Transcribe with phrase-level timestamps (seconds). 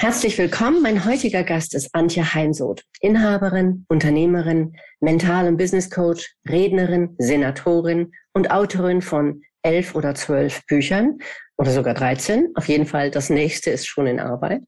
[0.00, 0.80] Herzlich willkommen.
[0.80, 8.52] Mein heutiger Gast ist Antje Heimsoth, Inhaberin, Unternehmerin, Mental- und Business Coach, Rednerin, Senatorin und
[8.52, 11.18] Autorin von elf oder zwölf Büchern
[11.56, 12.52] oder sogar 13.
[12.54, 14.62] Auf jeden Fall, das nächste ist schon in Arbeit.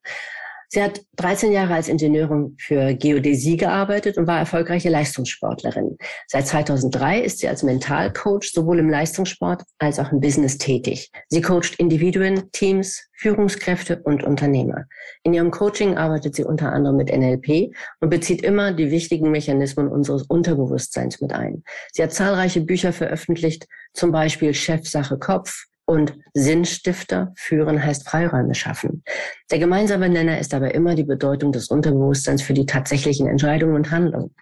[0.72, 5.98] Sie hat 13 Jahre als Ingenieurin für Geodäsie gearbeitet und war erfolgreiche Leistungssportlerin.
[6.28, 11.10] Seit 2003 ist sie als Mentalcoach sowohl im Leistungssport als auch im Business tätig.
[11.28, 14.84] Sie coacht Individuen, Teams, Führungskräfte und Unternehmer.
[15.24, 19.88] In ihrem Coaching arbeitet sie unter anderem mit NLP und bezieht immer die wichtigen Mechanismen
[19.88, 21.64] unseres Unterbewusstseins mit ein.
[21.92, 29.02] Sie hat zahlreiche Bücher veröffentlicht, zum Beispiel Chefsache Kopf, und Sinnstifter führen heißt Freiräume schaffen.
[29.50, 33.90] Der gemeinsame Nenner ist aber immer die Bedeutung des Unterbewusstseins für die tatsächlichen Entscheidungen und
[33.90, 34.32] Handlungen.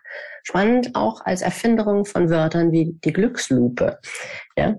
[0.43, 3.99] Spannend auch als Erfinderung von Wörtern wie die Glückslupe.
[4.59, 4.77] Ja.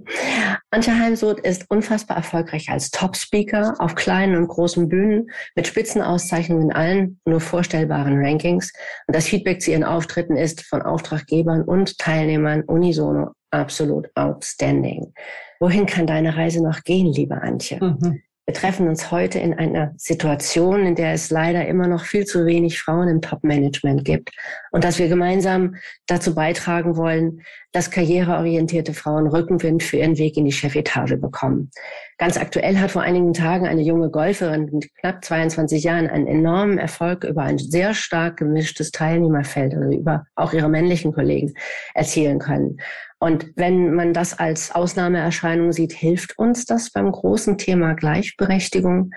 [0.70, 6.76] Antje Heimsoth ist unfassbar erfolgreich als Top-Speaker auf kleinen und großen Bühnen mit Spitzenauszeichnungen in
[6.76, 8.72] allen nur vorstellbaren Rankings.
[9.08, 15.14] Und das Feedback zu ihren Auftritten ist von Auftraggebern und Teilnehmern unisono absolut outstanding.
[15.60, 17.80] Wohin kann deine Reise noch gehen, liebe Antje?
[17.82, 18.22] Mhm.
[18.50, 22.48] Wir treffen uns heute in einer Situation, in der es leider immer noch viel zu
[22.48, 24.32] wenig Frauen im Top-Management gibt
[24.72, 25.76] und dass wir gemeinsam
[26.08, 31.70] dazu beitragen wollen, dass karriereorientierte Frauen Rückenwind für ihren Weg in die Chefetage bekommen.
[32.18, 36.80] Ganz aktuell hat vor einigen Tagen eine junge Golferin mit knapp 22 Jahren einen enormen
[36.80, 41.54] Erfolg über ein sehr stark gemischtes Teilnehmerfeld, also über auch ihre männlichen Kollegen
[41.94, 42.80] erzielen können.
[43.20, 49.12] Und wenn man das als Ausnahmeerscheinung sieht, hilft uns das beim großen Thema Gleichberechtigung.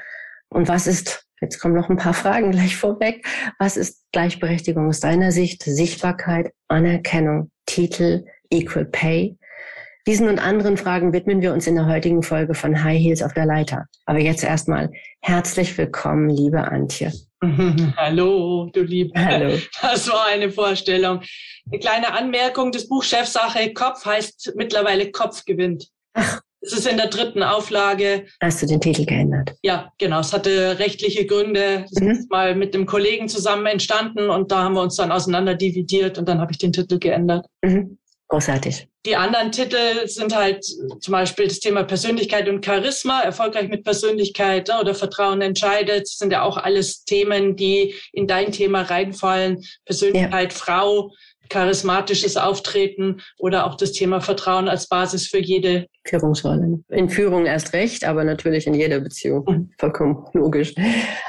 [0.49, 3.25] Und was ist, jetzt kommen noch ein paar Fragen gleich vorweg,
[3.59, 5.63] was ist Gleichberechtigung aus deiner Sicht?
[5.63, 9.39] Sichtbarkeit, Anerkennung, Titel, Equal Pay.
[10.09, 13.35] Diesen und anderen Fragen widmen wir uns in der heutigen Folge von High Heels auf
[13.35, 13.87] der Leiter.
[14.05, 14.91] Aber jetzt erstmal
[15.21, 17.13] herzlich willkommen, liebe Antje.
[17.97, 19.13] Hallo, du Liebe.
[19.19, 19.59] Hallo.
[19.81, 21.23] Das war eine Vorstellung.
[21.71, 25.89] Eine kleine Anmerkung, das Buch Chefsache Kopf heißt mittlerweile Kopf gewinnt.
[26.15, 26.41] Ach.
[26.65, 28.27] Es ist in der dritten Auflage.
[28.41, 29.53] Hast du den Titel geändert?
[29.63, 30.21] Ja, genau.
[30.21, 31.85] Es hatte rechtliche Gründe.
[31.91, 32.11] Es mhm.
[32.11, 36.19] ist mal mit dem Kollegen zusammen entstanden und da haben wir uns dann auseinander dividiert
[36.19, 37.47] und dann habe ich den Titel geändert.
[37.63, 37.99] Mhm.
[38.33, 38.89] Großartig.
[39.05, 44.69] Die anderen Titel sind halt zum Beispiel das Thema Persönlichkeit und Charisma, erfolgreich mit Persönlichkeit
[44.69, 46.05] ne, oder Vertrauen entscheidet.
[46.05, 49.63] Das sind ja auch alles Themen, die in dein Thema reinfallen.
[49.85, 50.59] Persönlichkeit, ja.
[50.59, 51.13] Frau,
[51.53, 56.81] charismatisches Auftreten oder auch das Thema Vertrauen als Basis für jede Führungsrolle.
[56.89, 59.45] In Führung erst recht, aber natürlich in jeder Beziehung.
[59.47, 59.71] Mhm.
[59.79, 60.75] Vollkommen logisch.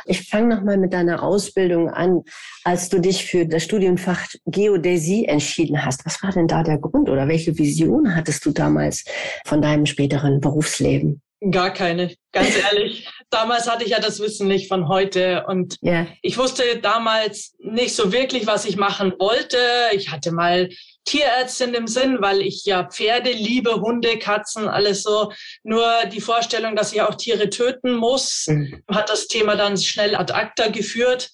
[0.06, 2.22] Ich fange nochmal mit deiner Ausbildung an.
[2.63, 7.09] Als du dich für das Studienfach Geodäsie entschieden hast, was war denn da der Grund
[7.09, 9.03] oder welche Vision hattest du damals
[9.45, 11.22] von deinem späteren Berufsleben?
[11.52, 13.09] Gar keine, ganz ehrlich.
[13.30, 16.08] damals hatte ich ja das Wissen nicht von heute und yeah.
[16.22, 19.58] ich wusste damals nicht so wirklich, was ich machen wollte.
[19.94, 20.70] Ich hatte mal
[21.06, 25.34] Tierärztin im Sinn, weil ich ja Pferde liebe, Hunde, Katzen, alles so.
[25.64, 28.82] Nur die Vorstellung, dass ich auch Tiere töten muss, mhm.
[28.90, 31.32] hat das Thema dann schnell ad acta geführt.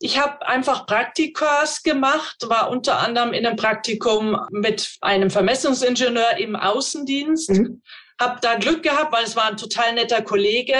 [0.00, 6.56] Ich habe einfach Praktikas gemacht, war unter anderem in einem Praktikum mit einem Vermessungsingenieur im
[6.56, 7.50] Außendienst.
[7.50, 7.82] Mhm
[8.20, 10.76] habe da Glück gehabt, weil es war ein total netter Kollege.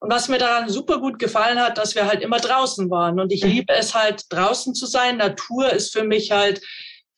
[0.00, 3.20] Und was mir daran super gut gefallen hat, dass wir halt immer draußen waren.
[3.20, 3.50] Und ich mhm.
[3.50, 5.18] liebe es halt, draußen zu sein.
[5.18, 6.62] Natur ist für mich halt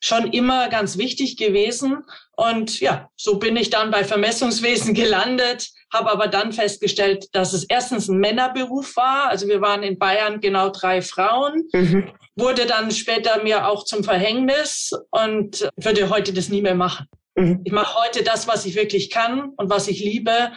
[0.01, 2.03] schon immer ganz wichtig gewesen.
[2.33, 7.65] Und ja, so bin ich dann bei Vermessungswesen gelandet, habe aber dann festgestellt, dass es
[7.65, 9.29] erstens ein Männerberuf war.
[9.29, 11.69] Also wir waren in Bayern genau drei Frauen.
[11.73, 12.11] Mhm.
[12.35, 17.07] Wurde dann später mir auch zum Verhängnis und würde heute das nie mehr machen.
[17.35, 17.61] Mhm.
[17.65, 20.53] Ich mache heute das, was ich wirklich kann und was ich liebe.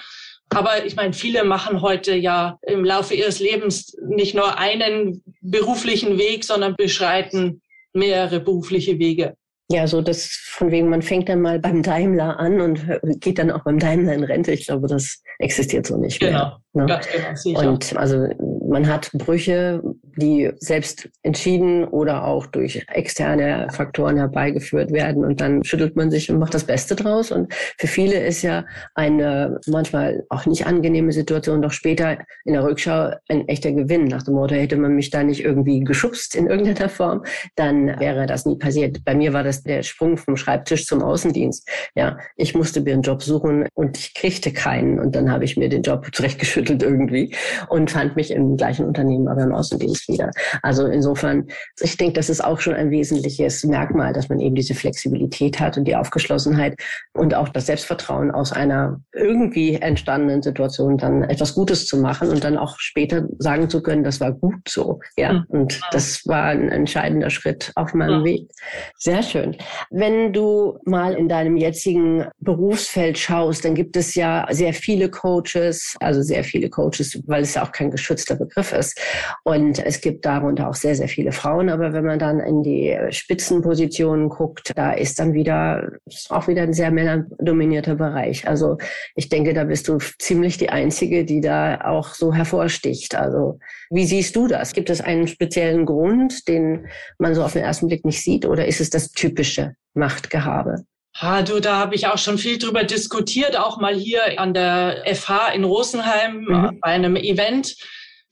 [0.49, 6.17] Aber ich meine, viele machen heute ja im Laufe ihres Lebens nicht nur einen beruflichen
[6.17, 7.61] Weg, sondern beschreiten
[7.93, 9.35] mehrere berufliche Wege.
[9.71, 12.85] Ja, so das von wegen, man fängt dann mal beim Daimler an und
[13.19, 14.51] geht dann auch beim Daimler in Rente.
[14.51, 16.83] Ich glaube, das existiert so nicht genau, mehr.
[16.83, 16.85] Ne?
[16.85, 17.69] Ganz genau, sicher.
[17.71, 18.27] Und also
[18.69, 19.81] man hat Brüche,
[20.17, 26.29] die selbst entschieden oder auch durch externe Faktoren herbeigeführt werden und dann schüttelt man sich
[26.31, 27.31] und macht das Beste draus.
[27.31, 32.63] Und für viele ist ja eine manchmal auch nicht angenehme Situation doch später in der
[32.63, 34.05] Rückschau ein echter Gewinn.
[34.05, 37.23] Nach dem Motto, hätte man mich da nicht irgendwie geschubst in irgendeiner Form,
[37.55, 39.03] dann wäre das nie passiert.
[39.05, 41.67] Bei mir war das der Sprung vom Schreibtisch zum Außendienst.
[41.95, 44.99] Ja, ich musste mir einen Job suchen und ich kriegte keinen.
[44.99, 47.35] Und dann habe ich mir den Job zurechtgeschüttelt irgendwie
[47.69, 50.31] und fand mich im gleichen Unternehmen, aber im Außendienst wieder.
[50.61, 51.47] Also insofern,
[51.79, 55.77] ich denke, das ist auch schon ein wesentliches Merkmal, dass man eben diese Flexibilität hat
[55.77, 56.75] und die Aufgeschlossenheit
[57.13, 62.43] und auch das Selbstvertrauen aus einer irgendwie entstandenen Situation dann etwas Gutes zu machen und
[62.43, 64.99] dann auch später sagen zu können, das war gut so.
[65.17, 65.45] Ja, mhm.
[65.49, 68.49] und das war ein entscheidender Schritt auf meinem Weg.
[68.97, 69.55] Sehr schön.
[69.89, 75.95] Wenn du mal in deinem jetzigen Berufsfeld schaust, dann gibt es ja sehr viele Coaches,
[75.99, 78.99] also sehr viele Coaches, weil es ja auch kein geschützter Begriff ist.
[79.43, 81.69] Und es gibt darunter auch sehr, sehr viele Frauen.
[81.69, 86.63] Aber wenn man dann in die Spitzenpositionen guckt, da ist dann wieder, ist auch wieder
[86.63, 88.47] ein sehr männerdominierter Bereich.
[88.47, 88.77] Also
[89.15, 93.15] ich denke, da bist du ziemlich die Einzige, die da auch so hervorsticht.
[93.15, 93.59] Also
[93.89, 94.73] wie siehst du das?
[94.73, 96.87] Gibt es einen speziellen Grund, den
[97.17, 98.45] man so auf den ersten Blick nicht sieht?
[98.45, 100.85] Oder ist es das typische Machtgehabe?
[101.21, 105.03] Ha, du, da habe ich auch schon viel drüber diskutiert, auch mal hier an der
[105.05, 106.79] FH in Rosenheim mhm.
[106.81, 107.77] bei einem Event.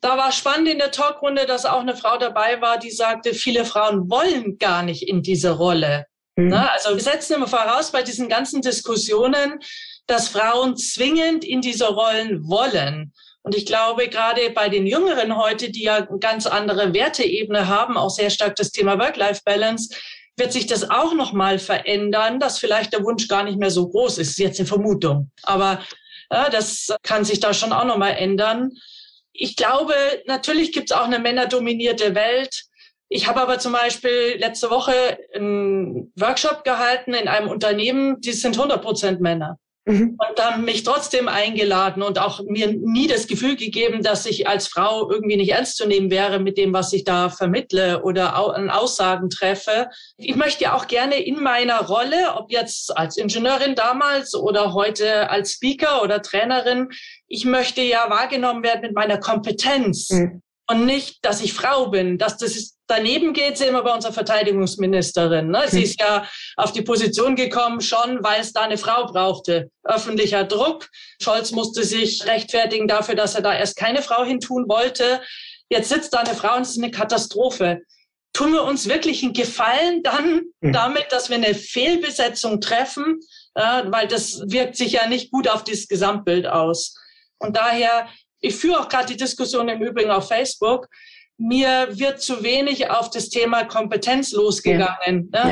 [0.03, 3.63] Da war spannend in der Talkrunde, dass auch eine Frau dabei war, die sagte, viele
[3.63, 6.07] Frauen wollen gar nicht in diese Rolle.
[6.35, 6.50] Mhm.
[6.50, 9.59] Na, also wir setzen immer voraus bei diesen ganzen Diskussionen,
[10.05, 13.13] dass Frauen zwingend in diese Rollen wollen.
[13.44, 17.95] Und ich glaube, gerade bei den Jüngeren heute, die ja eine ganz andere Werteebene haben,
[17.97, 19.95] auch sehr stark das Thema Work-Life-Balance,
[20.35, 24.17] wird sich das auch nochmal verändern, dass vielleicht der Wunsch gar nicht mehr so groß
[24.17, 24.31] ist.
[24.31, 25.31] Das ist jetzt eine Vermutung.
[25.44, 25.79] Aber
[26.29, 28.71] ja, das kann sich da schon auch nochmal ändern.
[29.33, 29.94] Ich glaube,
[30.25, 32.65] natürlich gibt es auch eine männerdominierte Welt.
[33.09, 38.56] Ich habe aber zum Beispiel letzte Woche einen Workshop gehalten in einem Unternehmen, die sind
[38.57, 39.59] 100 Prozent Männer.
[39.85, 40.18] Mhm.
[40.18, 44.68] Und dann mich trotzdem eingeladen und auch mir nie das Gefühl gegeben, dass ich als
[44.68, 48.69] Frau irgendwie nicht ernst zu nehmen wäre mit dem, was ich da vermittle oder an
[48.69, 49.89] Aussagen treffe.
[50.18, 55.30] Ich möchte ja auch gerne in meiner Rolle, ob jetzt als Ingenieurin damals oder heute
[55.30, 56.89] als Speaker oder Trainerin,
[57.27, 60.09] ich möchte ja wahrgenommen werden mit meiner Kompetenz.
[60.12, 62.18] Mhm und nicht, dass ich Frau bin.
[62.18, 65.50] Dass das ist, daneben geht sie immer bei unserer Verteidigungsministerin.
[65.50, 65.63] Ne?
[65.68, 69.69] Sie ist ja auf die Position gekommen, schon weil es da eine Frau brauchte.
[69.83, 70.89] Öffentlicher Druck.
[71.21, 75.21] Scholz musste sich rechtfertigen dafür, dass er da erst keine Frau hintun wollte.
[75.69, 77.81] Jetzt sitzt da eine Frau und es ist eine Katastrophe.
[78.33, 80.74] Tun wir uns wirklich einen Gefallen dann mhm.
[80.74, 83.19] damit, dass wir eine Fehlbesetzung treffen,
[83.56, 86.95] ja, weil das wirkt sich ja nicht gut auf das Gesamtbild aus.
[87.38, 88.07] Und daher
[88.44, 90.88] ich führe auch gerade die Diskussion im Übrigen auf Facebook.
[91.38, 95.31] Mir wird zu wenig auf das Thema Kompetenz losgegangen.
[95.34, 95.45] Ja.
[95.45, 95.51] Ne?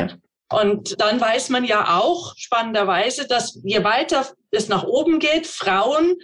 [0.51, 0.59] Ja.
[0.59, 6.17] Und dann weiß man ja auch spannenderweise, dass je weiter es nach oben geht, Frauen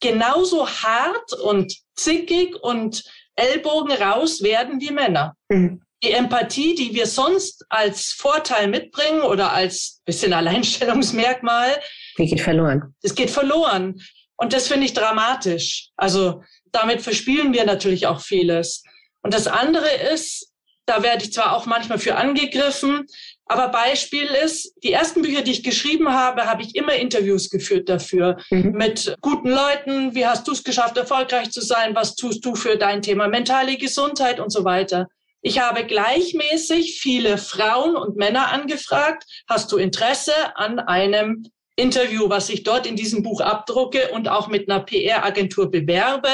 [0.00, 3.04] genauso hart und zickig und
[3.36, 5.34] Ellbogen raus werden wie Männer.
[5.50, 5.82] Mhm.
[6.02, 11.76] Die Empathie, die wir sonst als Vorteil mitbringen oder als bisschen Alleinstellungsmerkmal,
[12.16, 12.94] die geht verloren.
[13.02, 14.00] Es geht verloren.
[14.38, 15.90] Und das finde ich dramatisch.
[15.96, 16.42] Also
[16.72, 18.82] damit verspielen wir natürlich auch vieles.
[19.22, 20.52] Und das andere ist,
[20.86, 23.06] da werde ich zwar auch manchmal für angegriffen,
[23.44, 27.88] aber Beispiel ist, die ersten Bücher, die ich geschrieben habe, habe ich immer Interviews geführt
[27.88, 28.72] dafür mhm.
[28.72, 30.14] mit guten Leuten.
[30.14, 31.94] Wie hast du es geschafft, erfolgreich zu sein?
[31.94, 35.08] Was tust du für dein Thema mentale Gesundheit und so weiter?
[35.40, 39.24] Ich habe gleichmäßig viele Frauen und Männer angefragt.
[39.48, 41.44] Hast du Interesse an einem
[41.78, 46.28] Interview, was ich dort in diesem Buch abdrucke und auch mit einer PR-Agentur bewerbe.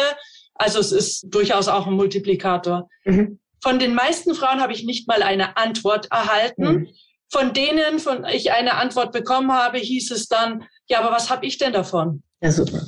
[0.55, 2.89] Also es ist durchaus auch ein Multiplikator.
[3.05, 3.39] Mhm.
[3.63, 6.65] Von den meisten Frauen habe ich nicht mal eine Antwort erhalten.
[6.65, 6.89] Mhm.
[7.31, 11.47] Von denen, von ich eine Antwort bekommen habe, hieß es dann, ja, aber was habe
[11.47, 12.23] ich denn davon?
[12.41, 12.81] Ja, super.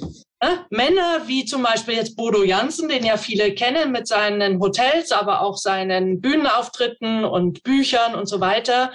[0.42, 5.12] Ja, Männer wie zum Beispiel jetzt Bodo Jansen, den ja viele kennen mit seinen Hotels,
[5.12, 8.92] aber auch seinen Bühnenauftritten und Büchern und so weiter,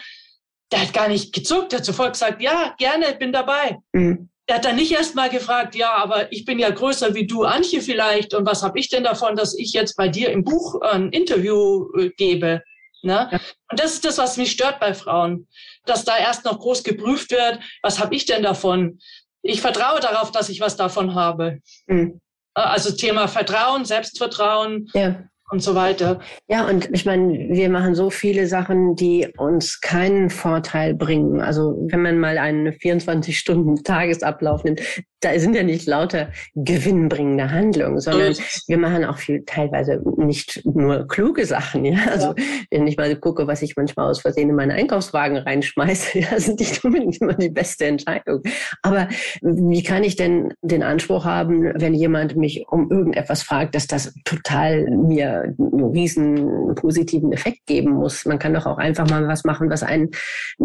[0.71, 3.77] der hat gar nicht gezuckt, der hat sofort gesagt, ja, gerne, bin dabei.
[3.91, 4.29] Mhm.
[4.47, 7.43] Er hat dann nicht erst mal gefragt, ja, aber ich bin ja größer wie du,
[7.43, 10.81] Antje vielleicht, und was habe ich denn davon, dass ich jetzt bei dir im Buch
[10.81, 12.61] ein Interview äh, gebe?
[13.03, 13.29] Ne?
[13.31, 13.39] Ja.
[13.69, 15.47] Und das ist das, was mich stört bei Frauen,
[15.85, 18.99] dass da erst noch groß geprüft wird, was habe ich denn davon?
[19.41, 21.59] Ich vertraue darauf, dass ich was davon habe.
[21.87, 22.19] Mhm.
[22.53, 24.89] Also Thema Vertrauen, Selbstvertrauen.
[24.93, 26.19] Ja und so weiter.
[26.47, 31.41] Ja, und ich meine, wir machen so viele Sachen, die uns keinen Vorteil bringen.
[31.41, 34.81] Also wenn man mal einen 24-Stunden-Tagesablauf nimmt,
[35.21, 38.35] da sind ja nicht lauter gewinnbringende Handlungen, sondern
[38.67, 41.85] wir machen auch viel teilweise nicht nur kluge Sachen.
[41.85, 42.33] Ja, also
[42.71, 46.59] wenn ich mal gucke, was ich manchmal aus Versehen in meinen Einkaufswagen reinschmeiße, ja, sind
[46.59, 48.41] nicht unbedingt immer die beste Entscheidung.
[48.81, 49.07] Aber
[49.41, 54.13] wie kann ich denn den Anspruch haben, wenn jemand mich um irgendetwas fragt, dass das
[54.25, 58.25] total mir einen riesen positiven Effekt geben muss?
[58.25, 60.09] Man kann doch auch einfach mal was machen, was einen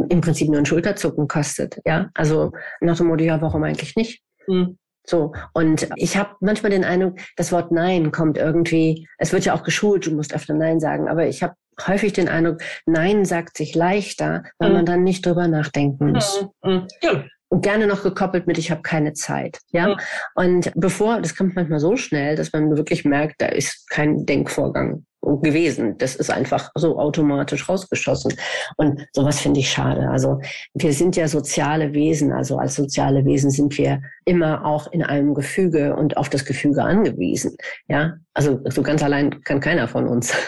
[0.09, 1.81] im Prinzip nur ein Schulterzucken kostet.
[1.85, 4.23] Ja, also nach dem Motto, ja, warum eigentlich nicht?
[4.47, 4.79] Mhm.
[5.09, 9.55] So, und ich habe manchmal den Eindruck, das Wort Nein kommt irgendwie, es wird ja
[9.55, 11.55] auch geschult, du musst öfter Nein sagen, aber ich habe
[11.87, 14.75] häufig den Eindruck, Nein sagt sich leichter, weil mhm.
[14.77, 16.45] man dann nicht drüber nachdenken muss.
[16.65, 16.89] Mhm.
[17.03, 17.25] Ja.
[17.49, 19.61] Und gerne noch gekoppelt mit, ich habe keine Zeit.
[19.71, 19.89] Ja.
[19.89, 19.97] Mhm.
[20.35, 25.05] Und bevor, das kommt manchmal so schnell, dass man wirklich merkt, da ist kein Denkvorgang
[25.35, 25.99] gewesen.
[25.99, 28.35] Das ist einfach so automatisch rausgeschossen.
[28.77, 30.09] Und sowas finde ich schade.
[30.09, 30.41] Also
[30.75, 32.33] wir sind ja soziale Wesen.
[32.33, 36.83] Also als soziale Wesen sind wir immer auch in einem Gefüge und auf das Gefüge
[36.83, 37.57] angewiesen.
[37.89, 40.33] Ja, also so ganz allein kann keiner von uns.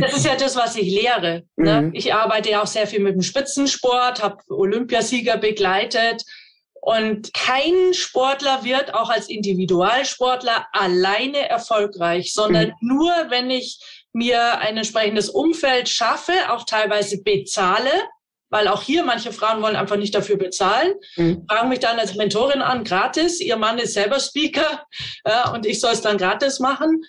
[0.00, 1.42] Das ist ja das, was ich lehre.
[1.56, 1.82] Ne?
[1.82, 1.90] Mhm.
[1.92, 6.22] Ich arbeite ja auch sehr viel mit dem Spitzensport, habe Olympiasieger begleitet.
[6.80, 12.96] Und kein Sportler wird auch als Individualsportler alleine erfolgreich, sondern mhm.
[12.96, 13.80] nur, wenn ich
[14.12, 17.90] mir ein entsprechendes Umfeld schaffe, auch teilweise bezahle,
[18.50, 21.44] weil auch hier manche Frauen wollen einfach nicht dafür bezahlen, mhm.
[21.48, 23.40] fragen mich dann als Mentorin an, gratis.
[23.40, 24.84] Ihr Mann ist selber Speaker
[25.26, 27.02] ja, und ich soll es dann gratis machen.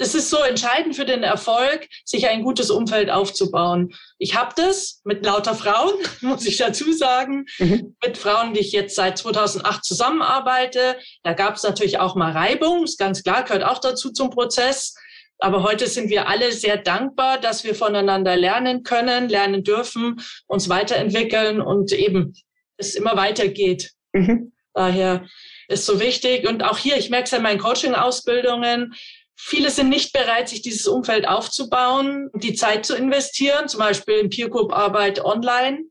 [0.00, 3.94] Das ist so entscheidend für den Erfolg, sich ein gutes Umfeld aufzubauen.
[4.18, 5.92] Ich habe das mit lauter Frauen,
[6.22, 7.96] muss ich dazu sagen, mhm.
[8.02, 10.96] mit Frauen, die ich jetzt seit 2008 zusammenarbeite.
[11.22, 14.94] Da gab es natürlich auch mal Reibung, ist ganz klar, gehört auch dazu zum Prozess.
[15.40, 20.68] Aber heute sind wir alle sehr dankbar, dass wir voneinander lernen können, lernen dürfen, uns
[20.68, 22.34] weiterentwickeln und eben
[22.76, 23.90] es immer weitergeht.
[24.12, 24.52] Mhm.
[24.74, 25.26] Daher
[25.68, 26.46] ist so wichtig.
[26.48, 28.94] Und auch hier, ich merke es ja in meinen Coaching-Ausbildungen,
[29.36, 34.30] viele sind nicht bereit, sich dieses Umfeld aufzubauen, die Zeit zu investieren, zum Beispiel in
[34.30, 35.84] Peer Group Arbeit online.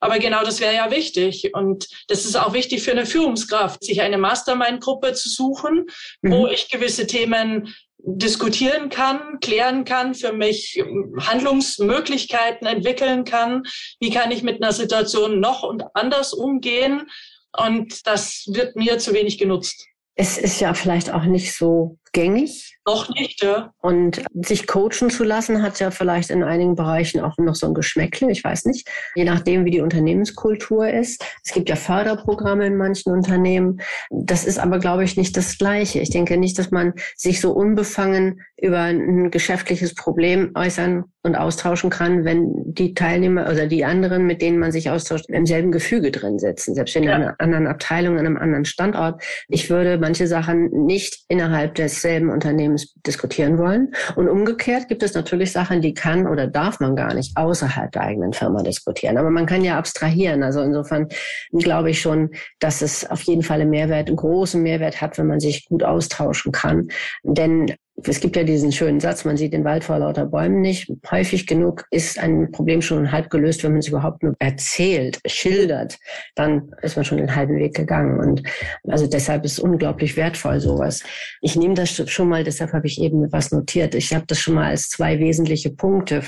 [0.00, 1.54] Aber genau das wäre ja wichtig.
[1.54, 5.86] Und das ist auch wichtig für eine Führungskraft, sich eine Mastermind-Gruppe zu suchen,
[6.20, 6.30] mhm.
[6.30, 7.74] wo ich gewisse Themen
[8.06, 10.82] diskutieren kann, klären kann, für mich
[11.18, 13.64] Handlungsmöglichkeiten entwickeln kann.
[13.98, 17.08] Wie kann ich mit einer Situation noch und anders umgehen?
[17.56, 19.86] Und das wird mir zu wenig genutzt.
[20.14, 22.75] Es ist ja vielleicht auch nicht so gängig.
[22.88, 23.72] Noch nicht, ja.
[23.80, 27.74] Und sich coachen zu lassen, hat ja vielleicht in einigen Bereichen auch noch so ein
[27.74, 31.24] Geschmäckle, ich weiß nicht, je nachdem, wie die Unternehmenskultur ist.
[31.44, 33.80] Es gibt ja Förderprogramme in manchen Unternehmen.
[34.10, 35.98] Das ist aber, glaube ich, nicht das Gleiche.
[35.98, 41.90] Ich denke nicht, dass man sich so unbefangen über ein geschäftliches Problem äußern und austauschen
[41.90, 46.12] kann, wenn die Teilnehmer oder die anderen, mit denen man sich austauscht, im selben Gefüge
[46.12, 47.14] drin sitzen, selbst in ja.
[47.14, 49.22] einer anderen Abteilung, an einem anderen Standort.
[49.48, 52.75] Ich würde manche Sachen nicht innerhalb desselben Unternehmens
[53.06, 53.92] diskutieren wollen.
[54.16, 58.02] Und umgekehrt gibt es natürlich Sachen, die kann oder darf man gar nicht außerhalb der
[58.02, 59.18] eigenen Firma diskutieren.
[59.18, 60.42] Aber man kann ja abstrahieren.
[60.42, 61.08] Also insofern
[61.52, 65.26] glaube ich schon, dass es auf jeden Fall einen Mehrwert, einen großen Mehrwert hat, wenn
[65.26, 66.88] man sich gut austauschen kann.
[67.22, 67.74] Denn
[68.04, 70.92] es gibt ja diesen schönen Satz, man sieht den Wald vor lauter Bäumen nicht.
[71.10, 75.98] Häufig genug ist ein Problem schon halb gelöst, wenn man es überhaupt nur erzählt, schildert,
[76.34, 78.20] dann ist man schon den halben Weg gegangen.
[78.20, 78.42] Und
[78.86, 81.02] also deshalb ist es unglaublich wertvoll sowas.
[81.40, 83.94] Ich nehme das schon mal, deshalb habe ich eben was notiert.
[83.94, 86.22] Ich habe das schon mal als zwei wesentliche Punkte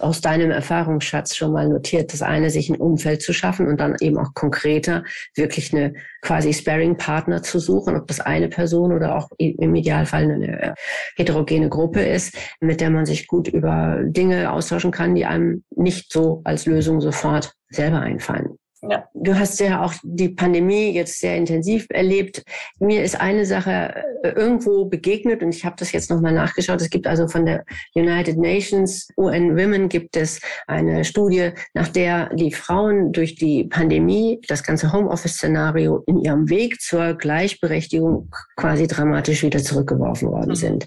[0.00, 2.12] aus deinem Erfahrungsschatz schon mal notiert.
[2.12, 5.02] Das eine, sich ein Umfeld zu schaffen und dann eben auch konkreter
[5.34, 10.74] wirklich eine quasi Sparing-Partner zu suchen, ob das eine Person oder auch im Idealfall eine
[11.16, 16.12] heterogene Gruppe ist, mit der man sich gut über Dinge austauschen kann, die einem nicht
[16.12, 18.58] so als Lösung sofort selber einfallen.
[18.82, 19.08] Ja.
[19.14, 22.44] Du hast ja auch die Pandemie jetzt sehr intensiv erlebt.
[22.78, 26.80] Mir ist eine Sache äh, irgendwo begegnet und ich habe das jetzt nochmal nachgeschaut.
[26.80, 32.34] Es gibt also von der United Nations UN Women gibt es eine Studie, nach der
[32.34, 39.42] die Frauen durch die Pandemie, das ganze Homeoffice-Szenario in ihrem Weg zur Gleichberechtigung quasi dramatisch
[39.42, 40.54] wieder zurückgeworfen worden mhm.
[40.54, 40.86] sind.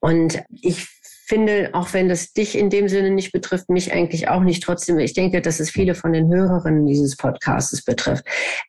[0.00, 0.95] Und ich
[1.26, 4.62] finde, auch wenn das dich in dem Sinne nicht betrifft, mich eigentlich auch nicht.
[4.62, 8.24] Trotzdem, ich denke, dass es viele von den Hörerinnen dieses Podcasts betrifft.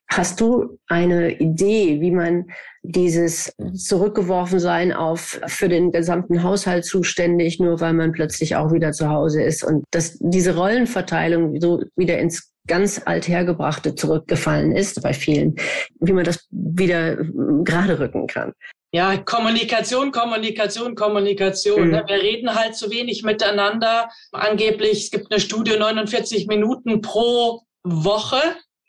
[0.09, 2.45] Hast du eine Idee, wie man
[2.81, 8.91] dieses zurückgeworfen sein auf für den gesamten Haushalt zuständig, nur weil man plötzlich auch wieder
[8.91, 15.13] zu Hause ist und dass diese Rollenverteilung so wieder ins ganz althergebrachte zurückgefallen ist bei
[15.13, 15.55] vielen,
[15.99, 17.17] wie man das wieder
[17.63, 18.53] gerade rücken kann.
[18.91, 21.89] Ja, Kommunikation, Kommunikation, Kommunikation.
[21.89, 22.03] Mhm.
[22.07, 24.09] Wir reden halt zu wenig miteinander.
[24.31, 28.41] Angeblich, es gibt eine Studie, 49 Minuten pro Woche.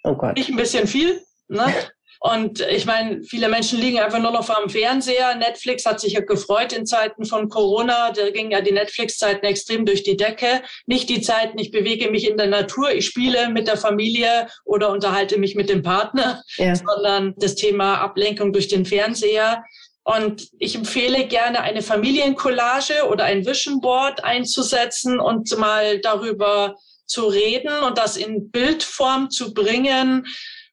[0.05, 0.37] Oh Gott.
[0.37, 1.21] Nicht ein bisschen viel.
[1.49, 1.73] Ne?
[2.21, 5.37] Und ich meine, viele Menschen liegen einfach nur noch vor dem Fernseher.
[5.37, 8.11] Netflix hat sich ja gefreut in Zeiten von Corona.
[8.11, 10.63] Da gingen ja die Netflix-Zeiten extrem durch die Decke.
[10.87, 14.91] Nicht die Zeiten, ich bewege mich in der Natur, ich spiele mit der Familie oder
[14.91, 16.75] unterhalte mich mit dem Partner, ja.
[16.75, 19.63] sondern das Thema Ablenkung durch den Fernseher.
[20.05, 26.77] Und ich empfehle gerne eine Familiencollage oder ein Vision Board einzusetzen und mal darüber
[27.07, 30.27] zu reden und das in Bildform zu bringen.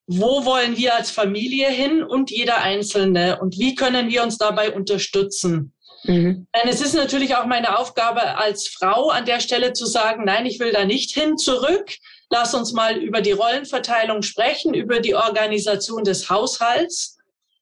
[0.08, 3.40] Wo wollen wir als Familie hin und jeder Einzelne?
[3.42, 5.74] Und wie können wir uns dabei unterstützen?
[6.04, 6.48] Mhm.
[6.52, 10.60] Es ist natürlich auch meine Aufgabe als Frau an der Stelle zu sagen, nein, ich
[10.60, 11.96] will da nicht hin zurück.
[12.30, 17.15] Lass uns mal über die Rollenverteilung sprechen, über die Organisation des Haushalts.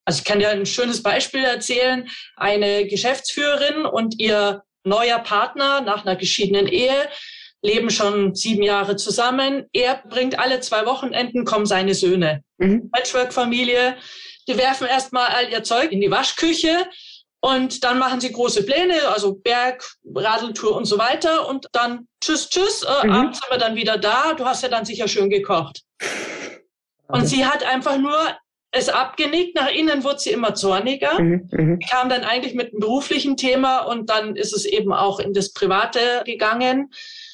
[0.04, 2.08] Also ich kann dir ein schönes Beispiel erzählen.
[2.36, 7.08] Eine Geschäftsführerin und ihr neuer Partner nach einer geschiedenen Ehe
[7.62, 9.64] leben schon sieben Jahre zusammen.
[9.72, 12.42] Er bringt alle zwei Wochenenden, kommen seine Söhne.
[12.58, 12.90] Mhm.
[12.90, 13.96] Patchwork-Familie.
[14.46, 16.86] Die werfen erstmal all ihr Zeug in die Waschküche
[17.40, 19.84] und dann machen sie große Pläne, also Berg,
[20.14, 21.48] Radeltour und so weiter.
[21.48, 23.12] Und dann tschüss, tschüss, äh, mhm.
[23.12, 24.34] abends sind wir dann wieder da.
[24.34, 25.82] Du hast ja dann sicher schön gekocht.
[27.08, 28.16] Und sie hat einfach nur
[28.74, 31.20] es abgenickt, nach innen wurde sie immer zorniger.
[31.20, 31.78] Mhm, mh.
[31.90, 35.52] kam dann eigentlich mit einem beruflichen Thema und dann ist es eben auch in das
[35.52, 36.90] Private gegangen.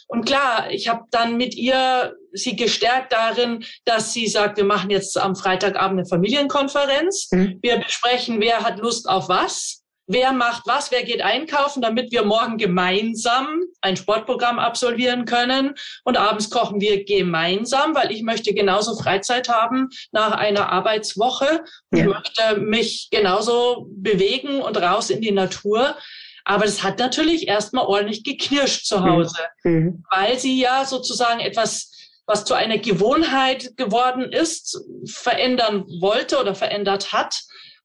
[0.06, 4.90] Und klar, ich habe dann mit ihr sie gestärkt darin, dass sie sagt, wir machen
[4.90, 7.28] jetzt am Freitagabend eine Familienkonferenz.
[7.30, 7.58] Mhm.
[7.62, 9.80] Wir besprechen, wer hat Lust auf was
[10.10, 15.74] wer macht was, wer geht einkaufen, damit wir morgen gemeinsam ein Sportprogramm absolvieren können.
[16.04, 21.98] Und abends kochen wir gemeinsam, weil ich möchte genauso Freizeit haben nach einer Arbeitswoche und
[21.98, 22.04] ja.
[22.06, 25.96] möchte mich genauso bewegen und raus in die Natur.
[26.44, 30.04] Aber das hat natürlich erstmal ordentlich geknirscht zu Hause, mhm.
[30.10, 31.90] weil sie ja sozusagen etwas
[32.30, 37.40] was zu einer Gewohnheit geworden ist, verändern wollte oder verändert hat.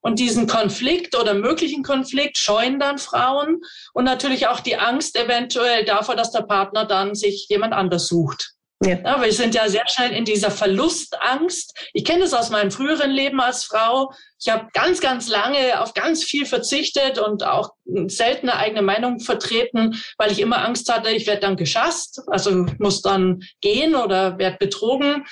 [0.06, 5.84] Und diesen Konflikt oder möglichen Konflikt scheuen dann Frauen und natürlich auch die Angst eventuell
[5.84, 8.52] davor, dass der Partner dann sich jemand anders sucht.
[8.84, 9.00] Ja.
[9.04, 9.24] ja.
[9.24, 11.90] wir sind ja sehr schnell in dieser Verlustangst.
[11.94, 14.12] Ich kenne das aus meinem früheren Leben als Frau.
[14.40, 17.72] Ich habe ganz, ganz lange auf ganz viel verzichtet und auch
[18.06, 22.68] selten eine eigene Meinung vertreten, weil ich immer Angst hatte, ich werde dann geschasst, also
[22.78, 25.26] muss dann gehen oder werde betrogen.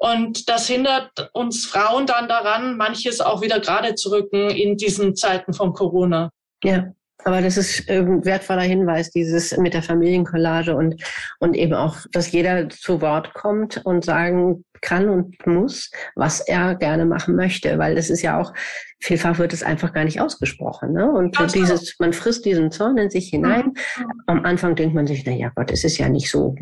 [0.00, 5.14] Und das hindert uns Frauen dann daran, manches auch wieder gerade zu rücken in diesen
[5.14, 6.30] Zeiten von Corona.
[6.64, 6.92] Ja.
[7.24, 11.02] Aber das ist ein wertvoller Hinweis, dieses mit der Familiencollage und,
[11.38, 16.76] und eben auch, dass jeder zu Wort kommt und sagen kann und muss, was er
[16.76, 17.78] gerne machen möchte.
[17.78, 18.54] Weil es ist ja auch,
[19.00, 20.94] vielfach wird es einfach gar nicht ausgesprochen.
[20.94, 21.10] Ne?
[21.10, 23.74] Und so dieses, man frisst diesen Zorn in sich hinein.
[23.98, 24.22] Mhm.
[24.26, 26.54] Am Anfang denkt man sich, na ja Gott, es ist ja nicht so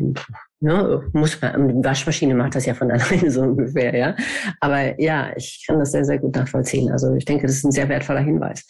[0.61, 4.15] Ne, muss man, die Waschmaschine macht das ja von alleine so ungefähr, ja.
[4.59, 6.91] Aber ja, ich kann das sehr, sehr gut nachvollziehen.
[6.91, 8.65] Also ich denke, das ist ein sehr wertvoller Hinweis.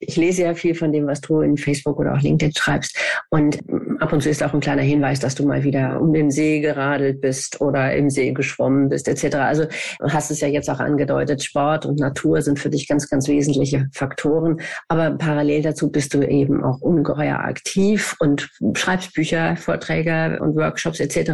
[0.00, 2.96] Ich lese ja viel von dem, was du in Facebook oder auch LinkedIn schreibst.
[3.28, 3.58] Und
[4.00, 6.60] ab und zu ist auch ein kleiner Hinweis, dass du mal wieder um den See
[6.60, 9.36] geradelt bist oder im See geschwommen bist, etc.
[9.36, 9.64] Also
[10.00, 13.28] du hast es ja jetzt auch angedeutet, Sport und Natur sind für dich ganz, ganz
[13.28, 14.60] wesentliche Faktoren.
[14.88, 21.00] Aber parallel dazu bist du eben auch ungeheuer aktiv und schreibst Bücher, Vorträge und Workshops
[21.00, 21.33] etc.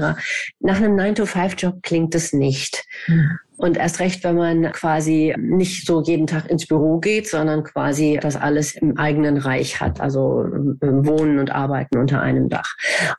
[0.60, 2.84] Nach einem 9-to-5-Job klingt es nicht.
[3.06, 3.38] Mhm.
[3.60, 8.18] Und erst recht, wenn man quasi nicht so jeden Tag ins Büro geht, sondern quasi
[8.20, 12.74] das alles im eigenen Reich hat, also ähm, Wohnen und Arbeiten unter einem Dach.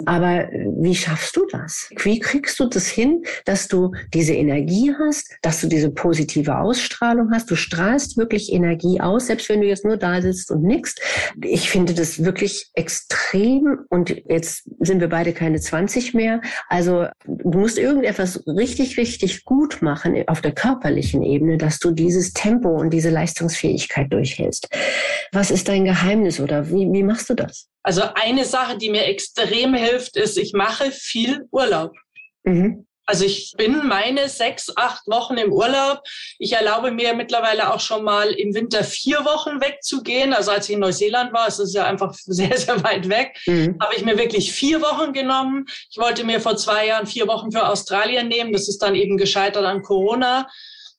[0.05, 0.49] Aber
[0.79, 1.91] wie schaffst du das?
[2.01, 7.29] Wie kriegst du das hin, dass du diese Energie hast, dass du diese positive Ausstrahlung
[7.31, 7.51] hast?
[7.51, 10.95] Du strahlst wirklich Energie aus, selbst wenn du jetzt nur da sitzt und nix.
[11.43, 16.41] Ich finde das wirklich extrem und jetzt sind wir beide keine 20 mehr.
[16.67, 22.31] Also du musst irgendetwas richtig, richtig gut machen auf der körperlichen Ebene, dass du dieses
[22.31, 24.69] Tempo und diese Leistungsfähigkeit durchhältst.
[25.33, 27.67] Was ist dein Geheimnis oder wie, wie machst du das?
[27.83, 31.91] Also eine Sache, die mir extrem hilft, ist, ich mache viel Urlaub.
[32.43, 32.87] Mhm.
[33.11, 35.99] Also ich bin meine sechs, acht Wochen im Urlaub.
[36.39, 40.33] Ich erlaube mir mittlerweile auch schon mal im Winter vier Wochen wegzugehen.
[40.33, 43.75] Also als ich in Neuseeland war, es ist ja einfach sehr, sehr weit weg, mhm.
[43.81, 45.65] habe ich mir wirklich vier Wochen genommen.
[45.89, 48.53] Ich wollte mir vor zwei Jahren vier Wochen für Australien nehmen.
[48.53, 50.47] Das ist dann eben gescheitert an Corona.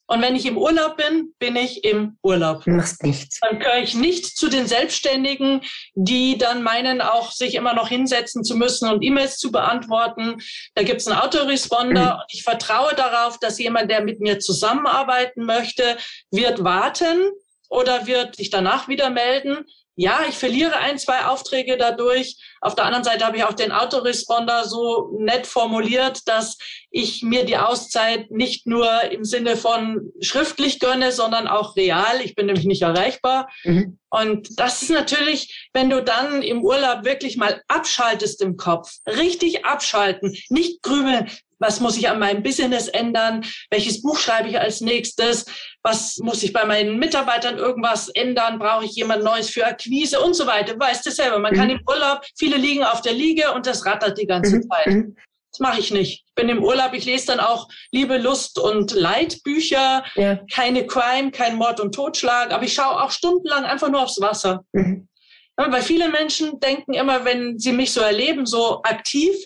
[0.06, 2.66] Und wenn ich im Urlaub bin, bin ich im Urlaub.
[2.66, 3.38] Machst nichts.
[3.40, 5.62] Dann gehöre ich nicht zu den Selbstständigen,
[5.94, 10.42] die dann meinen, auch sich immer noch hinsetzen zu müssen und E-Mails zu beantworten.
[10.74, 12.20] Da gibt es einen Autoresponder mhm.
[12.20, 15.96] und ich vertraue darauf, dass jemand, der mit mir zusammenarbeiten möchte,
[16.30, 17.30] wird warten
[17.68, 19.64] oder wird sich danach wieder melden.
[19.94, 22.36] ja, ich verliere ein, zwei Aufträge dadurch.
[22.62, 26.58] Auf der anderen Seite habe ich auch den Autoresponder so nett formuliert, dass
[26.92, 32.20] ich mir die Auszeit nicht nur im Sinne von schriftlich gönne, sondern auch real.
[32.22, 33.48] Ich bin nämlich nicht erreichbar.
[33.64, 33.98] Mhm.
[34.10, 39.64] Und das ist natürlich, wenn du dann im Urlaub wirklich mal abschaltest im Kopf, richtig
[39.64, 41.30] abschalten, nicht grübeln,
[41.62, 45.46] was muss ich an meinem Business ändern, welches Buch schreibe ich als nächstes,
[45.82, 50.34] was muss ich bei meinen Mitarbeitern irgendwas ändern, brauche ich jemand Neues für Akquise und
[50.34, 50.78] so weiter.
[50.78, 51.56] Weißt du selber, man mhm.
[51.56, 54.68] kann im Urlaub, viele liegen auf der Liege und das rattert die ganze mhm.
[54.68, 54.86] Zeit.
[54.86, 55.16] Mhm.
[55.52, 56.24] Das mache ich nicht.
[56.26, 60.40] Ich bin im Urlaub, ich lese dann auch Liebe, Lust und Leidbücher, ja.
[60.50, 64.64] keine Crime, kein Mord und Totschlag, aber ich schaue auch stundenlang einfach nur aufs Wasser.
[64.72, 65.08] Mhm.
[65.56, 69.36] Weil viele Menschen denken immer, wenn sie mich so erleben, so aktiv,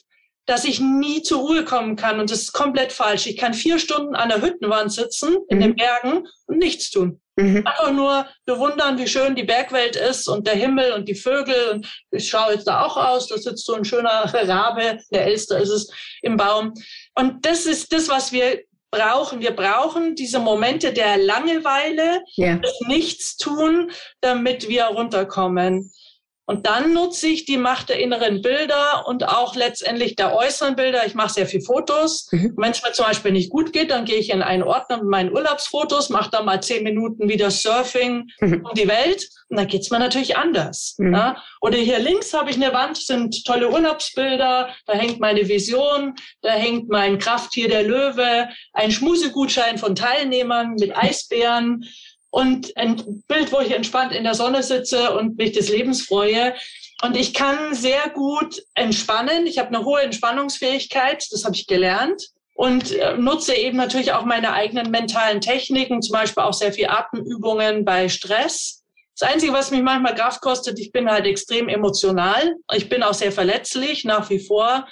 [0.47, 2.21] dass ich nie zur Ruhe kommen kann.
[2.21, 3.27] Und das ist komplett falsch.
[3.27, 5.63] Ich kann vier Stunden an der Hüttenwand sitzen in mhm.
[5.63, 7.21] den Bergen und nichts tun.
[7.37, 7.67] Mhm.
[7.67, 11.71] Einfach nur bewundern, wie schön die Bergwelt ist und der Himmel und die Vögel.
[11.73, 13.29] Und ich schaue jetzt da auch aus.
[13.29, 15.91] Da sitzt so ein schöner Rabe, der Elster ist es,
[16.23, 16.73] im Baum.
[17.15, 19.41] Und das ist das, was wir brauchen.
[19.41, 22.57] Wir brauchen diese Momente der Langeweile, ja.
[22.57, 25.91] des Nichtstun, damit wir runterkommen.
[26.47, 31.05] Und dann nutze ich die Macht der inneren Bilder und auch letztendlich der äußeren Bilder.
[31.05, 32.29] Ich mache sehr viel Fotos.
[32.31, 32.55] Mhm.
[32.57, 35.09] Wenn es mir zum Beispiel nicht gut geht, dann gehe ich in einen Ordner mit
[35.09, 38.65] meinen Urlaubsfotos, mache da mal zehn Minuten wieder Surfing mhm.
[38.65, 40.95] um die Welt und dann geht's mir natürlich anders.
[40.99, 41.15] Mhm.
[41.15, 41.43] Ja?
[41.61, 46.51] Oder hier links habe ich eine Wand, sind tolle Urlaubsbilder, da hängt meine Vision, da
[46.51, 51.85] hängt mein Krafttier der Löwe, ein Schmusegutschein von Teilnehmern mit Eisbären
[52.37, 56.55] und ein Bild, wo ich entspannt in der Sonne sitze und mich des Lebens freue.
[57.03, 59.47] Und ich kann sehr gut entspannen.
[59.47, 62.29] Ich habe eine hohe Entspannungsfähigkeit, das habe ich gelernt.
[62.55, 66.89] Und äh, nutze eben natürlich auch meine eigenen mentalen Techniken, zum Beispiel auch sehr viel
[66.89, 68.85] Atemübungen bei Stress.
[69.19, 72.55] Das Einzige, was mich manchmal Kraft kostet, ich bin halt extrem emotional.
[72.75, 74.87] Ich bin auch sehr verletzlich nach wie vor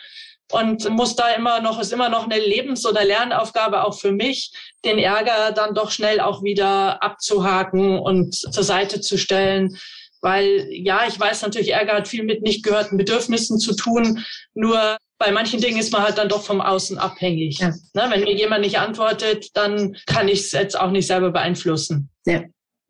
[0.52, 4.52] und muss da immer noch, ist immer noch eine Lebens- oder Lernaufgabe auch für mich,
[4.84, 9.76] den Ärger dann doch schnell auch wieder abzuhaken und zur Seite zu stellen.
[10.20, 14.24] Weil ja, ich weiß natürlich, Ärger hat viel mit nicht gehörten Bedürfnissen zu tun.
[14.54, 17.58] Nur bei manchen Dingen ist man halt dann doch vom Außen abhängig.
[17.58, 17.68] Ja.
[17.94, 22.10] Ne, wenn mir jemand nicht antwortet, dann kann ich es jetzt auch nicht selber beeinflussen.
[22.26, 22.42] Ja.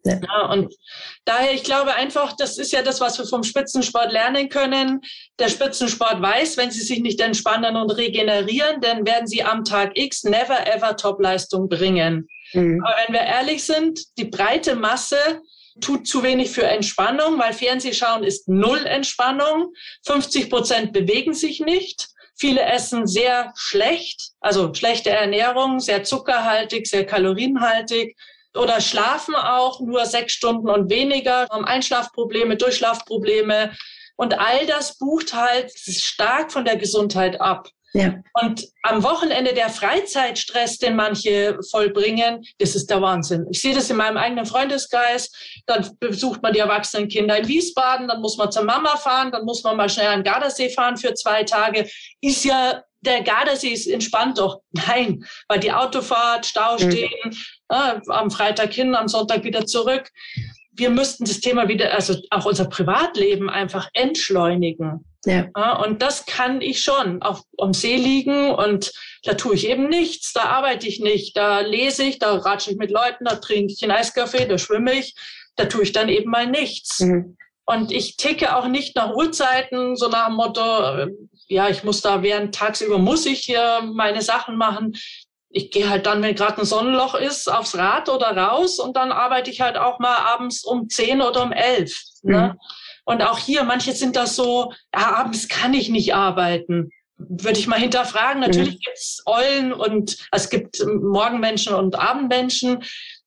[0.04, 0.20] Ja.
[0.20, 0.46] ja.
[0.52, 0.74] und
[1.24, 5.00] daher, ich glaube einfach, das ist ja das, was wir vom Spitzensport lernen können.
[5.38, 9.92] Der Spitzensport weiß, wenn sie sich nicht entspannen und regenerieren, dann werden sie am Tag
[9.94, 12.28] X never ever Topleistung bringen.
[12.52, 12.84] Mhm.
[12.84, 15.16] Aber wenn wir ehrlich sind, die breite Masse
[15.80, 19.72] tut zu wenig für Entspannung, weil Fernsehschauen ist null Entspannung.
[20.06, 22.08] 50 Prozent bewegen sich nicht.
[22.36, 28.16] Viele essen sehr schlecht, also schlechte Ernährung, sehr zuckerhaltig, sehr kalorienhaltig
[28.54, 33.76] oder schlafen auch nur sechs Stunden und weniger, haben Einschlafprobleme, Durchschlafprobleme.
[34.16, 37.68] Und all das bucht halt stark von der Gesundheit ab.
[37.96, 38.14] Ja.
[38.42, 43.46] Und am Wochenende der Freizeitstress, den manche vollbringen, das ist der Wahnsinn.
[43.52, 45.30] Ich sehe das in meinem eigenen Freundeskreis.
[45.66, 49.44] Dann besucht man die erwachsenen Kinder in Wiesbaden, dann muss man zur Mama fahren, dann
[49.44, 51.88] muss man mal schnell an Gardasee fahren für zwei Tage.
[52.20, 54.60] Ist ja der Gardasee ist entspannt doch.
[54.72, 56.90] Nein, weil die Autofahrt, Stau mhm.
[56.90, 57.32] stehen, mhm.
[57.68, 60.10] äh, am Freitag hin, am Sonntag wieder zurück.
[60.72, 65.04] Wir müssten das Thema wieder, also auch unser Privatleben einfach entschleunigen.
[65.24, 65.46] Ja.
[65.56, 65.76] ja.
[65.76, 67.22] und das kann ich schon.
[67.22, 71.60] Auf am See liegen und da tue ich eben nichts, da arbeite ich nicht, da
[71.60, 75.14] lese ich, da ratsche ich mit Leuten, da trinke ich einen Eiskaffee, da schwimme ich,
[75.56, 77.00] da tue ich dann eben mal nichts.
[77.00, 77.36] Mhm.
[77.66, 81.08] Und ich ticke auch nicht nach Uhrzeiten, so nach dem Motto,
[81.48, 84.96] ja, ich muss da während tagsüber muss ich hier meine Sachen machen.
[85.50, 89.12] Ich gehe halt dann, wenn gerade ein Sonnenloch ist, aufs Rad oder raus und dann
[89.12, 92.02] arbeite ich halt auch mal abends um zehn oder um elf.
[92.22, 92.54] Ne?
[92.54, 92.60] Mhm.
[93.04, 96.90] Und auch hier, manche sind das so, ja, abends kann ich nicht arbeiten.
[97.16, 98.40] Würde ich mal hinterfragen.
[98.40, 98.80] Natürlich mhm.
[98.84, 102.82] gibt's Eulen und es gibt Morgenmenschen und Abendmenschen.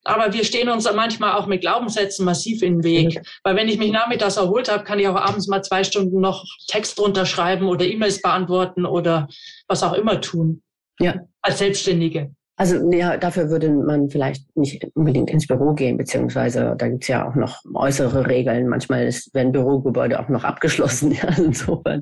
[0.08, 3.22] Aber wir stehen uns manchmal auch mit Glaubenssätzen massiv in den Weg.
[3.43, 6.46] Weil wenn ich mich nachmittags erholt habe, kann ich auch abends mal zwei Stunden noch
[6.67, 9.28] Text drunter schreiben oder E-Mails beantworten oder
[9.67, 10.62] was auch immer tun.
[11.00, 11.15] Ja.
[11.41, 12.32] Als Selbstständige.
[12.60, 17.30] Also ja, dafür würde man vielleicht nicht unbedingt ins Büro gehen, beziehungsweise da gibt's ja
[17.30, 18.67] auch noch äußere Regeln.
[18.67, 21.12] Manchmal ist, werden Bürogebäude auch noch abgeschlossen.
[21.22, 22.02] Ja, insofern.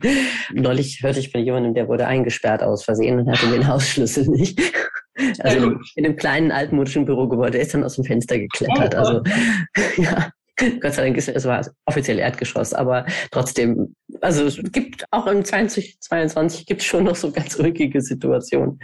[0.53, 4.61] Neulich hörte ich von jemandem, der wurde eingesperrt aus Versehen und hatte den Hausschlüssel nicht.
[5.39, 8.95] Also in, in einem kleinen altmodischen Bürogebäude ist dann aus dem Fenster geklettert.
[8.95, 9.21] Also
[9.97, 10.29] ja.
[10.57, 15.43] Gott sei Dank ist es war offiziell Erdgeschoss, aber trotzdem Also es gibt auch im
[15.43, 18.79] 2022 gibt es schon noch so ganz ruhige Situationen.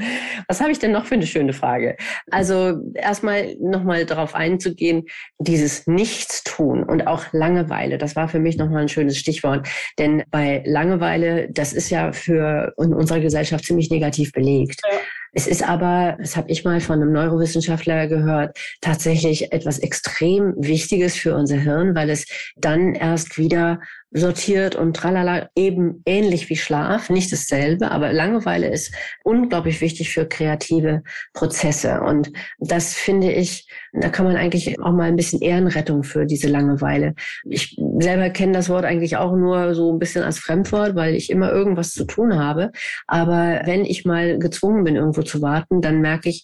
[0.49, 1.95] Was habe ich denn noch für eine schöne Frage?
[2.29, 5.05] Also erstmal nochmal darauf einzugehen,
[5.39, 9.69] dieses Nichtstun und auch Langeweile, das war für mich nochmal ein schönes Stichwort.
[9.97, 14.81] Denn bei Langeweile, das ist ja für in unserer Gesellschaft ziemlich negativ belegt.
[14.83, 14.97] Ja.
[15.33, 21.15] Es ist aber, das habe ich mal von einem Neurowissenschaftler gehört, tatsächlich etwas extrem Wichtiges
[21.15, 22.25] für unser Hirn, weil es
[22.57, 23.79] dann erst wieder
[24.13, 28.93] sortiert und tralala, eben ähnlich wie Schlaf, nicht dasselbe, aber Langeweile ist
[29.23, 32.01] unglaublich wichtig für kreative Prozesse.
[32.01, 36.49] Und das finde ich, da kann man eigentlich auch mal ein bisschen Ehrenrettung für diese
[36.49, 37.15] Langeweile.
[37.49, 41.29] Ich selber kenne das Wort eigentlich auch nur so ein bisschen als Fremdwort, weil ich
[41.29, 42.71] immer irgendwas zu tun habe.
[43.07, 46.43] Aber wenn ich mal gezwungen bin, irgendwo zu warten, dann merke ich,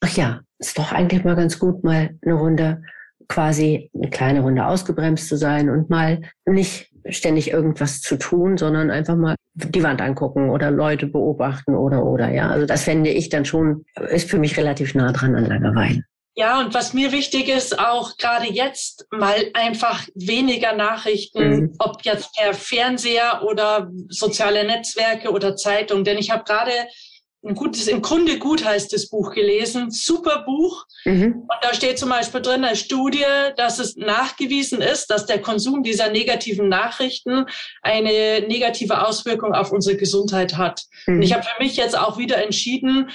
[0.00, 2.82] ach ja, ist doch eigentlich mal ganz gut, mal eine Runde
[3.28, 8.90] quasi eine kleine Runde ausgebremst zu sein und mal nicht ständig irgendwas zu tun, sondern
[8.90, 12.48] einfach mal die Wand angucken oder Leute beobachten oder oder ja.
[12.48, 16.04] Also das fände ich dann schon, ist für mich relativ nah dran an Langeweile.
[16.34, 21.74] Ja, und was mir wichtig ist, auch gerade jetzt mal einfach weniger Nachrichten, mhm.
[21.80, 26.04] ob jetzt per Fernseher oder soziale Netzwerke oder Zeitung.
[26.04, 26.70] Denn ich habe gerade
[27.44, 30.84] ein gutes, im Grunde gut heißt das Buch gelesen, super Buch.
[31.04, 31.42] Mhm.
[31.42, 33.24] Und da steht zum Beispiel drin eine Studie,
[33.56, 37.46] dass es nachgewiesen ist, dass der Konsum dieser negativen Nachrichten
[37.82, 40.82] eine negative Auswirkung auf unsere Gesundheit hat.
[41.06, 41.16] Mhm.
[41.16, 43.10] Und ich habe für mich jetzt auch wieder entschieden,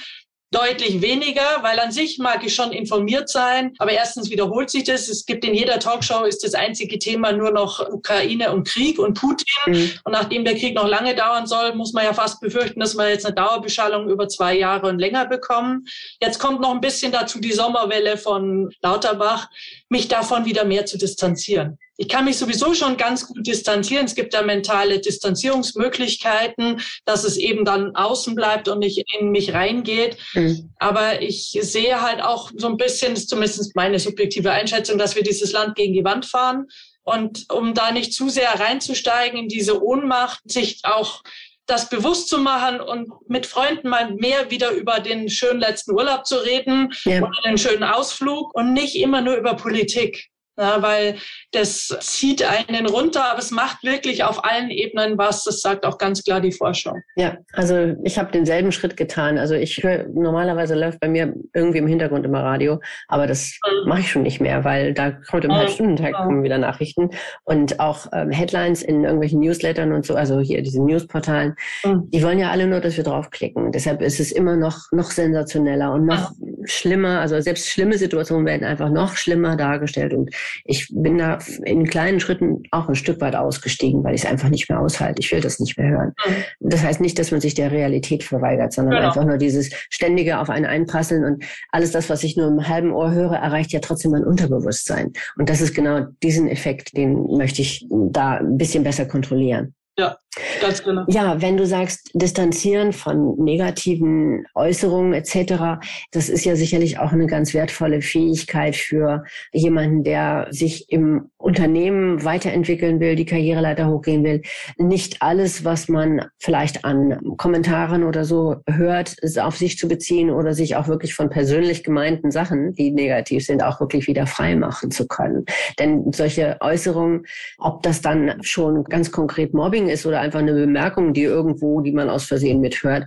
[0.54, 3.74] deutlich weniger, weil an sich mag ich schon informiert sein.
[3.78, 5.08] Aber erstens wiederholt sich das.
[5.08, 9.14] Es gibt in jeder Talkshow ist das einzige Thema nur noch Ukraine und Krieg und
[9.14, 9.46] Putin.
[9.66, 9.90] Mhm.
[10.04, 13.08] Und nachdem der Krieg noch lange dauern soll, muss man ja fast befürchten, dass wir
[13.08, 15.86] jetzt eine Dauerbeschallung über zwei Jahre und länger bekommen.
[16.20, 19.48] Jetzt kommt noch ein bisschen dazu die Sommerwelle von Lauterbach,
[19.88, 21.78] mich davon wieder mehr zu distanzieren.
[21.96, 24.06] Ich kann mich sowieso schon ganz gut distanzieren.
[24.06, 29.52] Es gibt da mentale Distanzierungsmöglichkeiten, dass es eben dann außen bleibt und nicht in mich
[29.52, 30.16] reingeht.
[30.34, 30.72] Mhm.
[30.78, 35.52] Aber ich sehe halt auch so ein bisschen, zumindest meine subjektive Einschätzung, dass wir dieses
[35.52, 36.66] Land gegen die Wand fahren.
[37.04, 41.22] Und um da nicht zu sehr reinzusteigen in diese Ohnmacht, sich auch
[41.66, 46.26] das bewusst zu machen und mit Freunden mal mehr wieder über den schönen letzten Urlaub
[46.26, 47.22] zu reden ja.
[47.22, 50.28] oder den schönen Ausflug und nicht immer nur über Politik.
[50.56, 51.16] Ja, weil
[51.52, 55.44] das zieht einen runter, aber es macht wirklich auf allen Ebenen was.
[55.44, 57.02] Das sagt auch ganz klar die Forschung.
[57.16, 59.36] Ja, also ich habe denselben Schritt getan.
[59.38, 63.88] Also ich höre, normalerweise läuft bei mir irgendwie im Hintergrund immer Radio, aber das mhm.
[63.88, 65.56] mache ich schon nicht mehr, weil da kommt im mhm.
[65.56, 66.24] Halbstundentag mhm.
[66.24, 67.10] kommen wieder Nachrichten
[67.42, 72.10] und auch ähm, Headlines in irgendwelchen Newslettern und so, also hier diese Newsportalen, mhm.
[72.10, 73.72] die wollen ja alle nur, dass wir draufklicken.
[73.72, 76.32] Deshalb ist es immer noch, noch sensationeller und noch
[76.64, 77.20] schlimmer.
[77.20, 80.30] Also selbst schlimme Situationen werden einfach noch schlimmer dargestellt und
[80.64, 84.48] ich bin da in kleinen Schritten auch ein Stück weit ausgestiegen, weil ich es einfach
[84.48, 85.20] nicht mehr aushalte.
[85.20, 86.12] Ich will das nicht mehr hören.
[86.26, 86.34] Mhm.
[86.60, 89.08] Das heißt nicht, dass man sich der Realität verweigert, sondern genau.
[89.08, 92.92] einfach nur dieses ständige auf einen einprasseln und alles das, was ich nur im halben
[92.92, 95.12] Ohr höre, erreicht ja trotzdem mein Unterbewusstsein.
[95.36, 99.74] Und das ist genau diesen Effekt, den möchte ich da ein bisschen besser kontrollieren.
[99.96, 100.16] Ja,
[100.60, 101.04] ganz genau.
[101.06, 107.26] Ja, wenn du sagst, distanzieren von negativen Äußerungen etc., das ist ja sicherlich auch eine
[107.26, 114.42] ganz wertvolle Fähigkeit für jemanden, der sich im Unternehmen weiterentwickeln will, die Karriereleiter hochgehen will.
[114.78, 120.54] Nicht alles, was man vielleicht an Kommentaren oder so hört, auf sich zu beziehen oder
[120.54, 124.90] sich auch wirklich von persönlich gemeinten Sachen, die negativ sind, auch wirklich wieder frei machen
[124.90, 125.44] zu können.
[125.78, 127.26] Denn solche Äußerungen,
[127.58, 131.80] ob das dann schon ganz konkret Mobbing Mobbing ist oder einfach eine Bemerkung, die irgendwo,
[131.80, 133.04] die man aus Versehen mithört,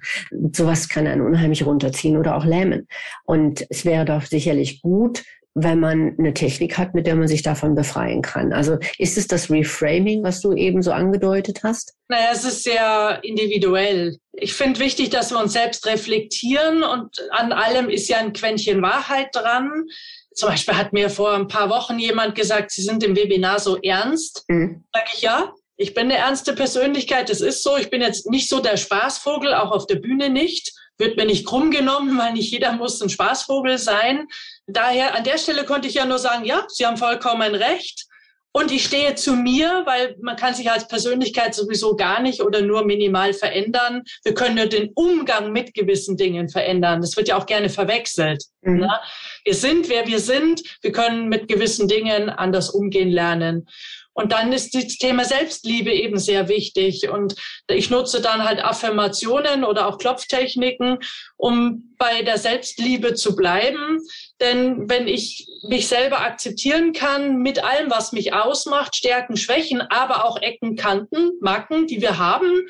[0.54, 2.88] sowas kann einen unheimlich runterziehen oder auch lähmen.
[3.26, 5.24] Und es wäre doch sicherlich gut,
[5.60, 8.54] wenn man eine Technik hat, mit der man sich davon befreien kann.
[8.54, 11.96] Also ist es das Reframing, was du eben so angedeutet hast?
[12.10, 14.18] Naja, es ist sehr individuell.
[14.34, 18.84] Ich finde wichtig, dass wir uns selbst reflektieren und an allem ist ja ein Quäntchen
[18.84, 19.86] Wahrheit dran.
[20.36, 23.78] Zum Beispiel hat mir vor ein paar Wochen jemand gesagt, Sie sind im Webinar so
[23.82, 24.44] ernst.
[24.48, 24.84] Mhm.
[24.94, 27.78] Sag ich ja, ich bin eine ernste Persönlichkeit, das ist so.
[27.78, 30.74] Ich bin jetzt nicht so der Spaßvogel, auch auf der Bühne nicht.
[30.98, 34.28] Wird mir nicht krumm genommen, weil nicht jeder muss ein Spaßvogel sein.
[34.66, 38.08] Daher an der Stelle konnte ich ja nur sagen, ja, Sie haben vollkommen recht.
[38.54, 42.62] Und ich stehe zu mir, weil man kann sich als Persönlichkeit sowieso gar nicht oder
[42.63, 44.02] nur minimal verändern.
[44.24, 47.02] Wir können nur den Umgang mit gewissen Dingen verändern.
[47.02, 48.46] Das wird ja auch gerne verwechselt.
[48.62, 48.80] Mhm.
[48.80, 49.00] Ne?
[49.44, 50.63] Wir sind, wer wir sind.
[50.82, 53.68] Wir können mit gewissen Dingen anders umgehen lernen.
[54.18, 57.08] Und dann ist das Thema Selbstliebe eben sehr wichtig.
[57.08, 57.36] Und
[57.68, 60.98] ich nutze dann halt Affirmationen oder auch Klopftechniken,
[61.36, 64.00] um bei der Selbstliebe zu bleiben.
[64.42, 70.26] Denn wenn ich mich selber akzeptieren kann mit allem, was mich ausmacht, Stärken, Schwächen, aber
[70.26, 72.66] auch Ecken, Kanten, Macken, die wir haben,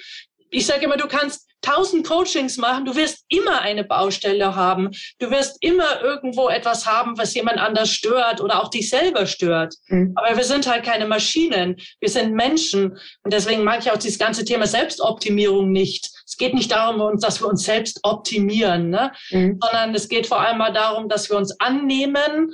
[0.50, 4.91] ich sage immer, du kannst tausend Coachings machen, du wirst immer eine Baustelle haben.
[5.19, 9.75] Du wirst immer irgendwo etwas haben, was jemand anders stört oder auch dich selber stört.
[9.88, 10.13] Mhm.
[10.15, 11.75] Aber wir sind halt keine Maschinen.
[11.99, 12.97] Wir sind Menschen.
[13.23, 16.10] Und deswegen mag ich auch dieses ganze Thema Selbstoptimierung nicht.
[16.25, 19.12] Es geht nicht darum, dass wir uns selbst optimieren, ne?
[19.32, 19.60] Mhm.
[19.62, 22.53] sondern es geht vor allem mal darum, dass wir uns annehmen,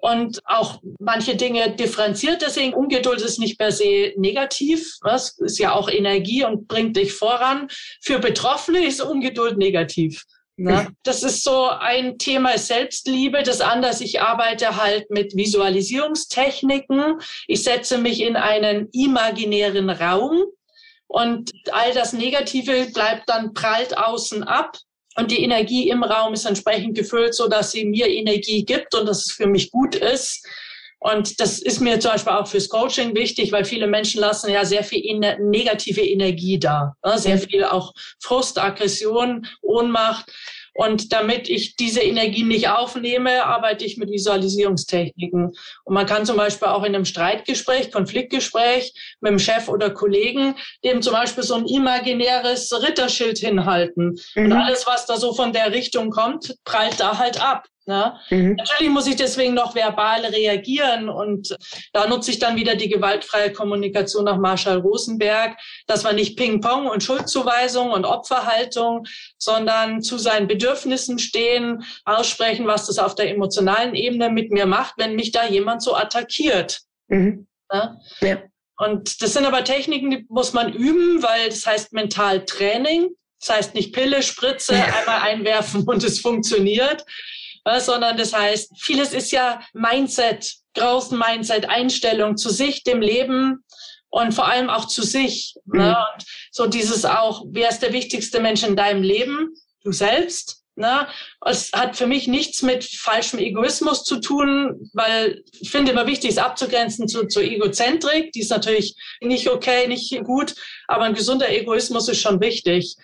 [0.00, 2.42] und auch manche Dinge differenziert.
[2.42, 4.96] Deswegen Ungeduld ist nicht per se negativ.
[5.02, 7.68] Das ist ja auch Energie und bringt dich voran.
[8.00, 10.24] Für Betroffene ist Ungeduld negativ.
[10.56, 10.88] Ne?
[11.04, 13.44] Das ist so ein Thema Selbstliebe.
[13.44, 17.20] Das andere, ich arbeite halt mit Visualisierungstechniken.
[17.46, 20.46] Ich setze mich in einen imaginären Raum
[21.06, 24.76] und all das Negative bleibt dann prallt außen ab.
[25.18, 29.06] Und die Energie im Raum ist entsprechend gefüllt, so dass sie mir Energie gibt und
[29.06, 30.46] dass es für mich gut ist.
[31.00, 34.64] Und das ist mir zum Beispiel auch fürs Coaching wichtig, weil viele Menschen lassen ja
[34.64, 36.94] sehr viel negative Energie da.
[37.04, 37.18] Ne?
[37.18, 40.30] Sehr viel auch Frust, Aggression, Ohnmacht.
[40.78, 45.50] Und damit ich diese Energie nicht aufnehme, arbeite ich mit Visualisierungstechniken.
[45.82, 50.54] Und man kann zum Beispiel auch in einem Streitgespräch, Konfliktgespräch mit dem Chef oder Kollegen
[50.84, 54.20] dem zum Beispiel so ein imaginäres Ritterschild hinhalten.
[54.36, 54.44] Mhm.
[54.44, 57.66] Und alles, was da so von der Richtung kommt, prallt da halt ab.
[57.88, 58.20] Ne?
[58.28, 58.56] Mhm.
[58.56, 61.56] Natürlich muss ich deswegen noch verbal reagieren und
[61.94, 66.86] da nutze ich dann wieder die gewaltfreie Kommunikation nach Marshall Rosenberg, dass man nicht Ping-Pong
[66.86, 69.06] und Schuldzuweisung und Opferhaltung,
[69.38, 74.96] sondern zu seinen Bedürfnissen stehen, aussprechen, was das auf der emotionalen Ebene mit mir macht,
[74.98, 76.80] wenn mich da jemand so attackiert.
[77.06, 77.46] Mhm.
[77.72, 77.98] Ne?
[78.20, 78.42] Ja.
[78.76, 83.08] Und das sind aber Techniken, die muss man üben, weil das heißt Mentaltraining.
[83.40, 87.04] Das heißt nicht Pille, Spritze, einmal einwerfen und es funktioniert,
[87.76, 93.64] sondern das heißt, vieles ist ja Mindset, großen Mindset, Einstellung zu sich, dem Leben
[94.10, 95.54] und vor allem auch zu sich.
[95.66, 95.74] Ne?
[95.74, 95.80] Mhm.
[95.80, 95.96] Ne?
[95.96, 99.54] Und so dieses auch, wer ist der wichtigste Mensch in deinem Leben?
[99.84, 100.62] Du selbst.
[100.76, 101.08] Ne?
[101.44, 106.30] Es hat für mich nichts mit falschem Egoismus zu tun, weil ich finde immer wichtig,
[106.30, 108.30] es abzugrenzen zu, zur Egozentrik.
[108.32, 110.54] Die ist natürlich nicht okay, nicht gut,
[110.86, 112.96] aber ein gesunder Egoismus ist schon wichtig.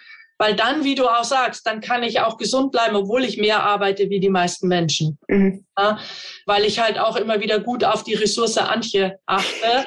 [0.44, 3.62] Weil dann, wie du auch sagst, dann kann ich auch gesund bleiben, obwohl ich mehr
[3.62, 5.18] arbeite wie die meisten Menschen.
[5.26, 5.64] Mhm.
[5.78, 5.98] Ja,
[6.44, 9.86] weil ich halt auch immer wieder gut auf die Ressource Antje achte.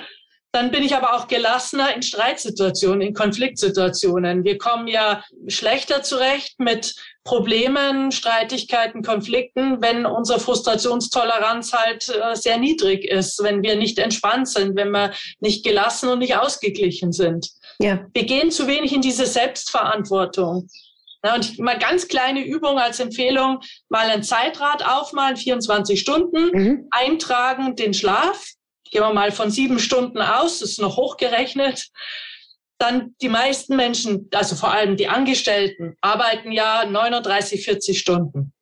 [0.52, 4.46] Dann bin ich aber auch gelassener in Streitsituationen, in Konfliktsituationen.
[4.46, 12.58] Wir kommen ja schlechter zurecht mit Problemen, Streitigkeiten, Konflikten, wenn unsere Frustrationstoleranz halt äh, sehr
[12.58, 17.52] niedrig ist, wenn wir nicht entspannt sind, wenn wir nicht gelassen und nicht ausgeglichen sind.
[17.80, 18.06] Ja.
[18.13, 20.68] Wir gehen zu wenig in diese Selbstverantwortung.
[21.24, 23.60] Ja, und mal ganz kleine Übung als Empfehlung,
[23.90, 26.88] mal ein Zeitrad aufmalen, 24 Stunden, mhm.
[26.92, 28.52] eintragen den Schlaf.
[28.92, 31.88] Gehen wir mal von sieben Stunden aus, das ist noch hochgerechnet.
[32.78, 38.54] Dann die meisten Menschen, also vor allem die Angestellten, arbeiten ja 39, 40 Stunden.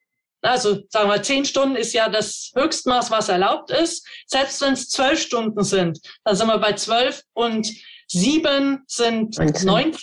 [0.41, 4.07] Also sagen wir, zehn Stunden ist ja das Höchstmaß, was erlaubt ist.
[4.27, 7.67] Selbst wenn es zwölf Stunden sind, dann sind wir bei zwölf und
[8.07, 9.65] sieben sind 19.
[9.67, 9.99] 19,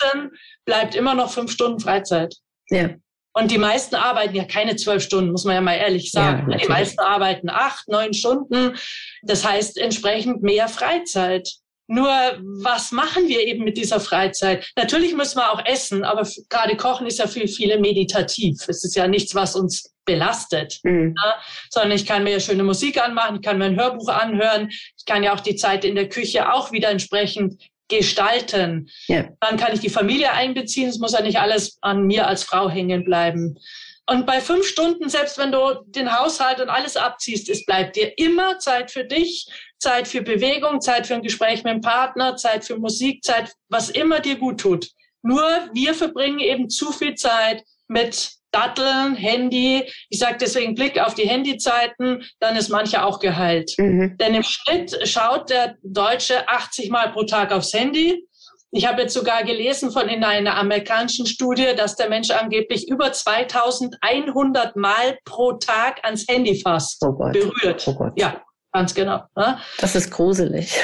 [0.64, 2.34] bleibt immer noch fünf Stunden Freizeit.
[2.70, 2.90] Ja.
[3.34, 6.50] Und die meisten arbeiten ja keine zwölf Stunden, muss man ja mal ehrlich sagen.
[6.50, 8.76] Ja, die meisten arbeiten acht, neun Stunden.
[9.22, 11.48] Das heißt entsprechend mehr Freizeit.
[11.86, 14.70] Nur was machen wir eben mit dieser Freizeit?
[14.76, 18.68] Natürlich müssen wir auch essen, aber gerade Kochen ist ja für viele meditativ.
[18.68, 21.14] Es ist ja nichts, was uns belastet, mhm.
[21.22, 21.34] ja,
[21.70, 25.04] sondern ich kann mir ja schöne Musik anmachen, ich kann mir ein Hörbuch anhören, ich
[25.06, 27.62] kann ja auch die Zeit in der Küche auch wieder entsprechend
[27.98, 28.90] gestalten.
[29.06, 29.28] Ja.
[29.40, 30.88] Dann kann ich die Familie einbeziehen.
[30.88, 33.58] Es muss ja nicht alles an mir als Frau hängen bleiben.
[34.06, 38.12] Und bei fünf Stunden, selbst wenn du den Haushalt und alles abziehst, es bleibt dir
[38.18, 39.46] immer Zeit für dich,
[39.78, 43.90] Zeit für Bewegung, Zeit für ein Gespräch mit dem Partner, Zeit für Musik, Zeit, was
[43.90, 44.88] immer dir gut tut.
[45.22, 49.84] Nur wir verbringen eben zu viel Zeit mit Datteln, Handy.
[50.08, 53.72] Ich sage deswegen Blick auf die Handyzeiten, dann ist mancher auch geheilt.
[53.78, 54.16] Mhm.
[54.18, 58.26] Denn im Schnitt schaut der Deutsche 80 Mal pro Tag aufs Handy.
[58.74, 63.12] Ich habe jetzt sogar gelesen von in einer amerikanischen Studie, dass der Mensch angeblich über
[63.12, 67.86] 2100 Mal pro Tag ans Handy fasst, oh berührt.
[67.86, 68.08] Oh.
[68.16, 68.40] Ja,
[68.72, 69.24] ganz genau.
[69.36, 69.60] Ja.
[69.78, 70.74] Das ist gruselig.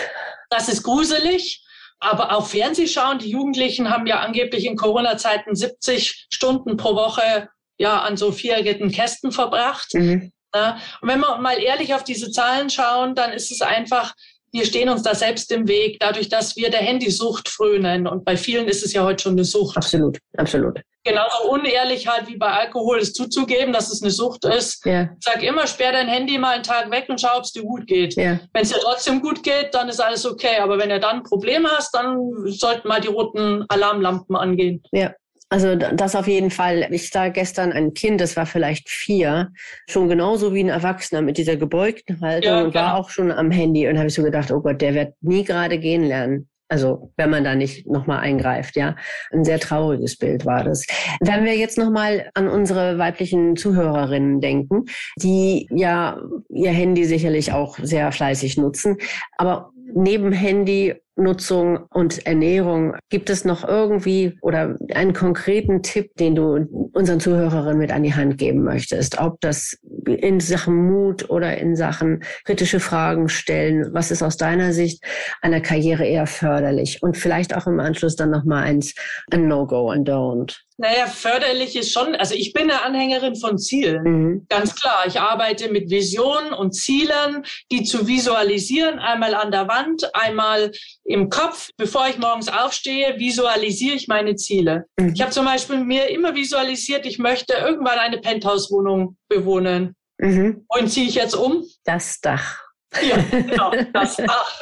[0.51, 1.65] Das ist gruselig.
[2.01, 7.49] Aber auch Fernsehschauen, die Jugendlichen haben ja angeblich in Corona-Zeiten 70 Stunden pro Woche
[7.79, 9.95] ja an so vierjährigen Kästen verbracht.
[9.95, 10.33] Mhm.
[10.55, 14.15] Ja, und wenn wir mal ehrlich auf diese Zahlen schauen, dann ist es einfach
[14.53, 18.07] wir stehen uns da selbst im Weg, dadurch, dass wir der Handysucht frönen.
[18.07, 19.77] Und bei vielen ist es ja heute schon eine Sucht.
[19.77, 20.81] Absolut, absolut.
[21.05, 24.85] Genauso unehrlich halt wie bei Alkohol es zuzugeben, dass es eine Sucht ist.
[24.85, 25.09] Ja.
[25.21, 27.87] Sag immer, sperr dein Handy mal einen Tag weg und schau, ob es dir gut
[27.87, 28.15] geht.
[28.17, 28.41] Ja.
[28.53, 30.59] Wenn es dir trotzdem gut geht, dann ist alles okay.
[30.61, 34.83] Aber wenn du dann ein Problem hast, dann sollten mal die roten Alarmlampen angehen.
[34.93, 35.13] Ja,
[35.51, 36.87] also das auf jeden Fall.
[36.91, 39.51] Ich sah gestern ein Kind, das war vielleicht vier,
[39.89, 43.51] schon genauso wie ein Erwachsener mit dieser gebeugten Haltung ja, und war auch schon am
[43.51, 43.89] Handy.
[43.89, 46.49] Und habe ich so gedacht, oh Gott, der wird nie gerade gehen lernen.
[46.71, 48.95] Also wenn man da nicht nochmal eingreift, ja.
[49.33, 50.87] Ein sehr trauriges Bild war das.
[51.21, 54.85] Wenn wir jetzt nochmal an unsere weiblichen Zuhörerinnen denken,
[55.17, 56.21] die ja
[56.51, 58.99] ihr Handy sicherlich auch sehr fleißig nutzen,
[59.39, 62.95] aber neben Handy Nutzung und Ernährung.
[63.11, 68.15] Gibt es noch irgendwie oder einen konkreten Tipp, den du unseren Zuhörerinnen mit an die
[68.15, 69.19] Hand geben möchtest?
[69.19, 73.93] Ob das in Sachen Mut oder in Sachen kritische Fragen stellen.
[73.93, 75.03] Was ist aus deiner Sicht
[75.43, 77.03] einer Karriere eher förderlich?
[77.03, 78.95] Und vielleicht auch im Anschluss dann nochmal eins,
[79.31, 80.57] ein No-Go and Don't.
[80.81, 84.03] Naja, förderlich ist schon, also ich bin eine Anhängerin von Zielen.
[84.05, 84.47] Mhm.
[84.49, 85.05] Ganz klar.
[85.09, 90.71] Ich arbeite mit Visionen und Zielen, die zu visualisieren, einmal an der Wand, einmal
[91.09, 91.71] im Kopf.
[91.77, 94.85] Bevor ich morgens aufstehe, visualisiere ich meine Ziele.
[94.99, 95.15] Mhm.
[95.15, 99.97] Ich habe zum Beispiel mir immer visualisiert, ich möchte irgendwann eine Penthouse-Wohnung bewohnen.
[100.19, 100.65] Mhm.
[100.69, 101.65] Und ziehe ich jetzt um?
[101.85, 102.63] Das Dach.
[103.03, 104.61] Ja, genau, das Dach.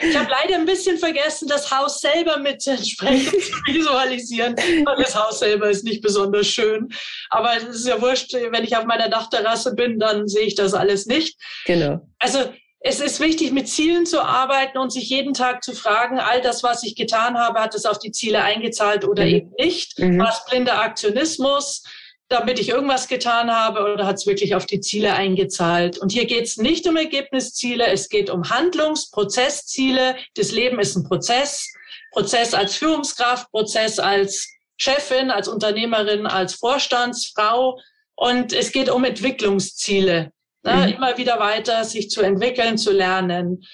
[0.00, 5.14] Ich habe leider ein bisschen vergessen, das Haus selber mit entsprechend zu visualisieren, weil das
[5.14, 6.88] Haus selber ist nicht besonders schön.
[7.30, 10.74] Aber es ist ja wurscht, wenn ich auf meiner Dachterrasse bin, dann sehe ich das
[10.74, 11.38] alles nicht.
[11.66, 12.06] Genau.
[12.18, 12.50] Also
[12.86, 16.62] es ist wichtig, mit Zielen zu arbeiten und sich jeden Tag zu fragen, all das,
[16.62, 19.34] was ich getan habe, hat es auf die Ziele eingezahlt oder mhm.
[19.34, 19.98] eben nicht?
[19.98, 20.18] Mhm.
[20.18, 21.82] War es blinder Aktionismus?
[22.28, 25.98] damit ich irgendwas getan habe oder hat es wirklich auf die Ziele eingezahlt?
[25.98, 30.16] Und hier geht es nicht um Ergebnisziele, es geht um Handlungsprozessziele.
[30.34, 31.70] Das Leben ist ein Prozess.
[32.12, 37.78] Prozess als Führungskraft, Prozess als Chefin, als Unternehmerin, als Vorstandsfrau.
[38.16, 40.32] Und es geht um Entwicklungsziele.
[40.64, 40.74] Ne?
[40.74, 40.92] Mhm.
[40.94, 43.64] Immer wieder weiter sich zu entwickeln, zu lernen.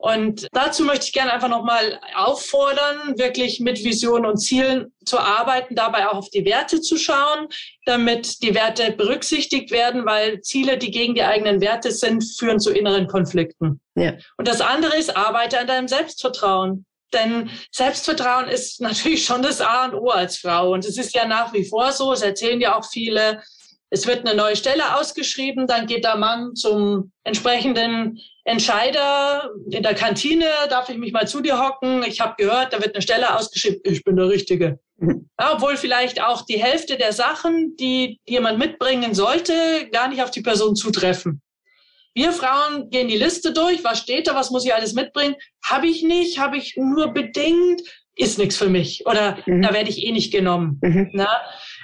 [0.00, 5.74] Und dazu möchte ich gerne einfach nochmal auffordern, wirklich mit Visionen und Zielen zu arbeiten,
[5.74, 7.48] dabei auch auf die Werte zu schauen,
[7.84, 12.70] damit die Werte berücksichtigt werden, weil Ziele, die gegen die eigenen Werte sind, führen zu
[12.70, 13.80] inneren Konflikten.
[13.96, 14.12] Ja.
[14.36, 16.86] Und das andere ist, arbeite an deinem Selbstvertrauen.
[17.12, 20.74] Denn Selbstvertrauen ist natürlich schon das A und O als Frau.
[20.74, 23.42] Und es ist ja nach wie vor so, es erzählen ja auch viele,
[23.90, 29.94] es wird eine neue Stelle ausgeschrieben, dann geht der Mann zum entsprechenden Entscheider in der
[29.94, 32.02] Kantine, darf ich mich mal zu dir hocken?
[32.02, 34.78] Ich habe gehört, da wird eine Stelle ausgeschrieben, ich bin der Richtige.
[34.98, 35.28] Mhm.
[35.40, 39.52] Ja, obwohl vielleicht auch die Hälfte der Sachen, die jemand mitbringen sollte,
[39.92, 41.40] gar nicht auf die Person zutreffen.
[42.14, 45.36] Wir Frauen gehen die Liste durch, was steht da, was muss ich alles mitbringen?
[45.64, 47.80] Habe ich nicht, habe ich nur bedingt,
[48.16, 49.62] ist nichts für mich oder mhm.
[49.62, 50.78] da werde ich eh nicht genommen.
[50.82, 51.10] Mhm.
[51.12, 51.28] Na?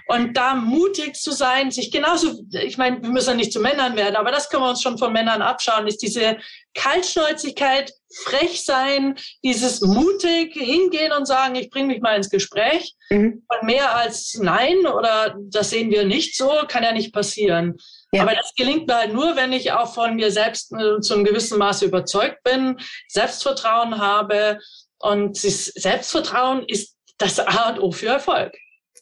[0.06, 3.96] Und da mutig zu sein, sich genauso, ich meine, wir müssen ja nicht zu Männern
[3.96, 6.36] werden, aber das können wir uns schon von Männern abschauen, ist diese
[6.74, 12.94] Kaltschnäuzigkeit, frech sein, dieses mutig hingehen und sagen, ich bringe mich mal ins Gespräch.
[13.08, 13.44] Mhm.
[13.48, 17.78] Und mehr als nein oder das sehen wir nicht so, kann ja nicht passieren.
[18.12, 18.22] Ja.
[18.22, 21.24] Aber das gelingt mir halt nur, wenn ich auch von mir selbst äh, zu einem
[21.24, 22.78] gewissen Maße überzeugt bin,
[23.08, 24.58] Selbstvertrauen habe.
[24.98, 28.54] Und Selbstvertrauen ist das A und O für Erfolg.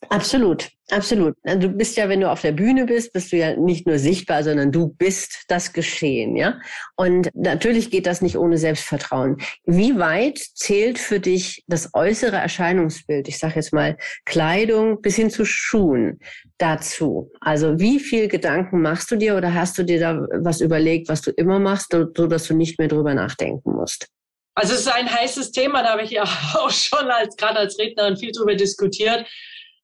[0.08, 1.34] Absolut, absolut.
[1.44, 4.42] Du bist ja, wenn du auf der Bühne bist, bist du ja nicht nur sichtbar,
[4.42, 6.60] sondern du bist das Geschehen, ja.
[6.96, 9.38] Und natürlich geht das nicht ohne Selbstvertrauen.
[9.64, 13.28] Wie weit zählt für dich das äußere Erscheinungsbild?
[13.28, 16.20] Ich sage jetzt mal Kleidung bis hin zu Schuhen
[16.58, 17.30] dazu.
[17.40, 21.22] Also wie viel Gedanken machst du dir oder hast du dir da was überlegt, was
[21.22, 24.08] du immer machst, so dass du nicht mehr drüber nachdenken musst?
[24.54, 26.24] Also es ist ein heißes Thema, da habe ich ja
[26.54, 29.26] auch schon als gerade als Rednerin viel drüber diskutiert.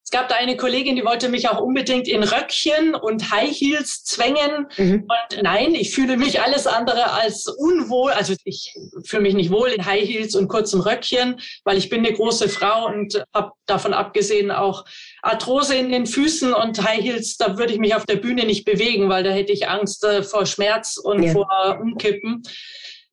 [0.08, 4.04] Es gab da eine Kollegin, die wollte mich auch unbedingt in Röckchen und High Heels
[4.04, 4.66] zwängen.
[4.78, 5.06] Mhm.
[5.06, 8.12] Und nein, ich fühle mich alles andere als unwohl.
[8.12, 12.06] Also ich fühle mich nicht wohl in High Heels und kurzen Röckchen, weil ich bin
[12.06, 14.86] eine große Frau und habe davon abgesehen auch
[15.20, 18.64] Arthrose in den Füßen und High Heels, da würde ich mich auf der Bühne nicht
[18.64, 21.32] bewegen, weil da hätte ich Angst äh, vor Schmerz und ja.
[21.32, 22.44] vor Umkippen.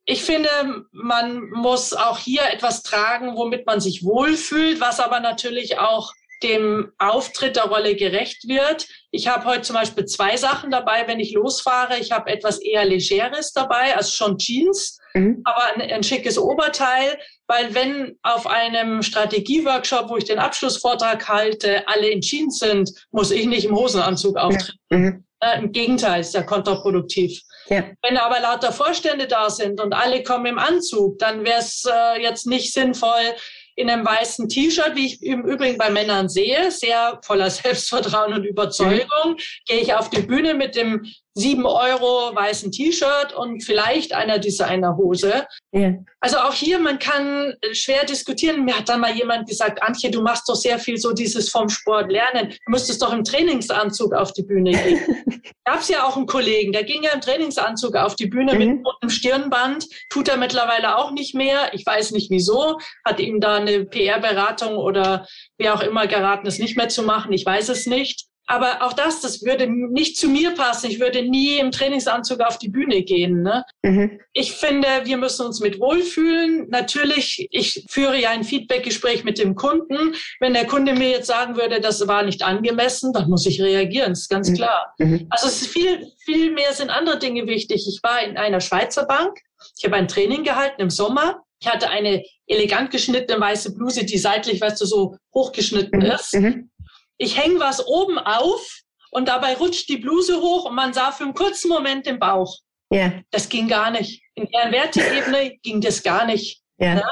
[0.06, 0.48] Ich finde,
[0.92, 6.92] man muss auch hier etwas tragen, womit man sich wohlfühlt, was aber natürlich auch dem
[6.98, 8.86] Auftritt der Rolle gerecht wird.
[9.10, 11.98] Ich habe heute zum Beispiel zwei Sachen dabei, wenn ich losfahre.
[11.98, 15.40] Ich habe etwas eher Legeres dabei, also schon Jeans, mhm.
[15.44, 21.88] aber ein, ein, schickes Oberteil, weil wenn auf einem Strategieworkshop, wo ich den Abschlussvortrag halte,
[21.88, 24.78] alle in Jeans sind, muss ich nicht im Hosenanzug auftreten.
[24.90, 25.24] Mhm.
[25.40, 27.42] Äh, Im Gegenteil, ist ja kontraproduktiv.
[27.68, 27.84] Ja.
[28.02, 32.22] Wenn aber lauter Vorstände da sind und alle kommen im Anzug, dann wäre es äh,
[32.22, 33.34] jetzt nicht sinnvoll,
[33.76, 38.44] in einem weißen T-Shirt, wie ich im Übrigen bei Männern sehe, sehr voller Selbstvertrauen und
[38.44, 39.36] Überzeugung, mhm.
[39.66, 41.06] gehe ich auf die Bühne mit dem
[41.36, 45.46] sieben Euro weißen T-Shirt und vielleicht einer Designerhose.
[45.72, 45.92] Ja.
[46.20, 48.64] Also auch hier, man kann schwer diskutieren.
[48.64, 51.68] Mir hat dann mal jemand gesagt, Antje, du machst doch sehr viel so dieses vom
[51.68, 52.48] Sport lernen.
[52.48, 55.42] Du müsstest doch im Trainingsanzug auf die Bühne gehen.
[55.66, 58.58] Gab es ja auch einen Kollegen, der ging ja im Trainingsanzug auf die Bühne mhm.
[58.58, 59.86] mit einem Stirnband.
[60.08, 61.74] Tut er mittlerweile auch nicht mehr.
[61.74, 62.78] Ich weiß nicht wieso.
[63.04, 65.26] Hat ihm da eine PR-Beratung oder
[65.58, 67.32] wer auch immer geraten, es nicht mehr zu machen.
[67.34, 68.26] Ich weiß es nicht.
[68.46, 70.88] Aber auch das, das würde nicht zu mir passen.
[70.88, 73.42] Ich würde nie im Trainingsanzug auf die Bühne gehen.
[73.42, 73.64] Ne?
[73.82, 74.20] Mhm.
[74.32, 76.68] Ich finde, wir müssen uns mit wohlfühlen.
[76.70, 80.14] Natürlich, ich führe ja ein Feedbackgespräch mit dem Kunden.
[80.38, 84.10] Wenn der Kunde mir jetzt sagen würde, das war nicht angemessen, dann muss ich reagieren.
[84.10, 84.54] Das ist ganz mhm.
[84.54, 84.94] klar.
[84.98, 85.26] Mhm.
[85.30, 87.84] Also es ist viel, viel mehr sind andere Dinge wichtig.
[87.88, 89.40] Ich war in einer Schweizer Bank.
[89.76, 91.42] Ich habe ein Training gehalten im Sommer.
[91.58, 96.06] Ich hatte eine elegant geschnittene weiße Bluse, die seitlich, weißt du, so hochgeschnitten mhm.
[96.06, 96.34] ist.
[96.34, 96.70] Mhm
[97.18, 101.24] ich hänge was oben auf und dabei rutscht die Bluse hoch und man sah für
[101.24, 102.58] einen kurzen Moment den Bauch.
[102.90, 103.12] Ja.
[103.30, 104.22] Das ging gar nicht.
[104.34, 106.62] In der Werteebene ging das gar nicht.
[106.78, 106.96] Ja.
[106.96, 107.04] Ne?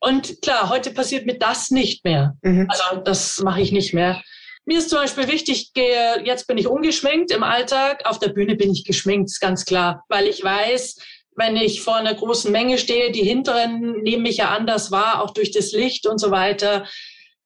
[0.00, 2.34] Und klar, heute passiert mir das nicht mehr.
[2.42, 2.66] Mhm.
[2.68, 4.22] Also das mache ich nicht mehr.
[4.64, 8.02] Mir ist zum Beispiel wichtig, gehe, jetzt bin ich ungeschminkt im Alltag.
[8.04, 10.96] Auf der Bühne bin ich geschminkt, ist ganz klar, weil ich weiß,
[11.36, 15.30] wenn ich vor einer großen Menge stehe, die hinteren nehmen mich ja anders wahr, auch
[15.30, 16.86] durch das Licht und so weiter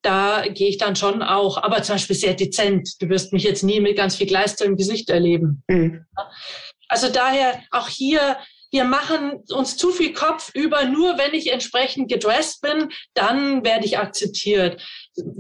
[0.06, 3.02] da gehe ich dann schon auch, aber zum Beispiel sehr dezent.
[3.02, 5.64] Du wirst mich jetzt nie mit ganz viel Gleister im Gesicht erleben.
[5.66, 6.06] Mhm.
[6.88, 8.38] Also daher auch hier,
[8.70, 13.84] wir machen uns zu viel Kopf über, nur wenn ich entsprechend gedressed bin, dann werde
[13.84, 14.80] ich akzeptiert.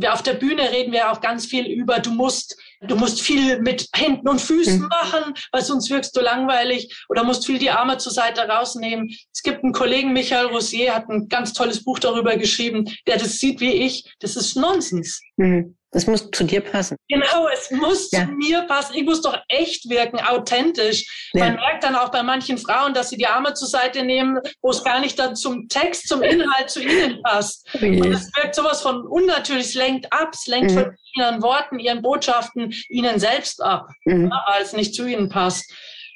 [0.08, 2.56] Auf der Bühne reden wir auch ganz viel über, du musst
[2.88, 4.88] Du musst viel mit Händen und Füßen mhm.
[4.88, 9.08] machen, weil sonst wirkst du langweilig oder musst viel die Arme zur Seite rausnehmen.
[9.32, 13.38] Es gibt einen Kollegen, Michael Rosier, hat ein ganz tolles Buch darüber geschrieben, der das
[13.38, 14.14] sieht wie ich.
[14.20, 15.20] Das ist Nonsens.
[15.36, 15.75] Mhm.
[15.92, 16.96] Es muss zu dir passen.
[17.08, 18.26] Genau, es muss ja.
[18.26, 18.94] zu mir passen.
[18.94, 21.30] Ich muss doch echt wirken, authentisch.
[21.32, 21.46] Ja.
[21.46, 24.70] Man merkt dann auch bei manchen Frauen, dass sie die Arme zur Seite nehmen, wo
[24.70, 27.68] es gar nicht dann zum Text, zum Inhalt zu ihnen passt.
[27.72, 28.00] Okay.
[28.00, 30.78] Und es wirkt sowas von unnatürlich, es lenkt ab, es lenkt mhm.
[30.78, 34.30] von ihren Worten, ihren Botschaften ihnen selbst ab, mhm.
[34.30, 35.72] weil es nicht zu ihnen passt.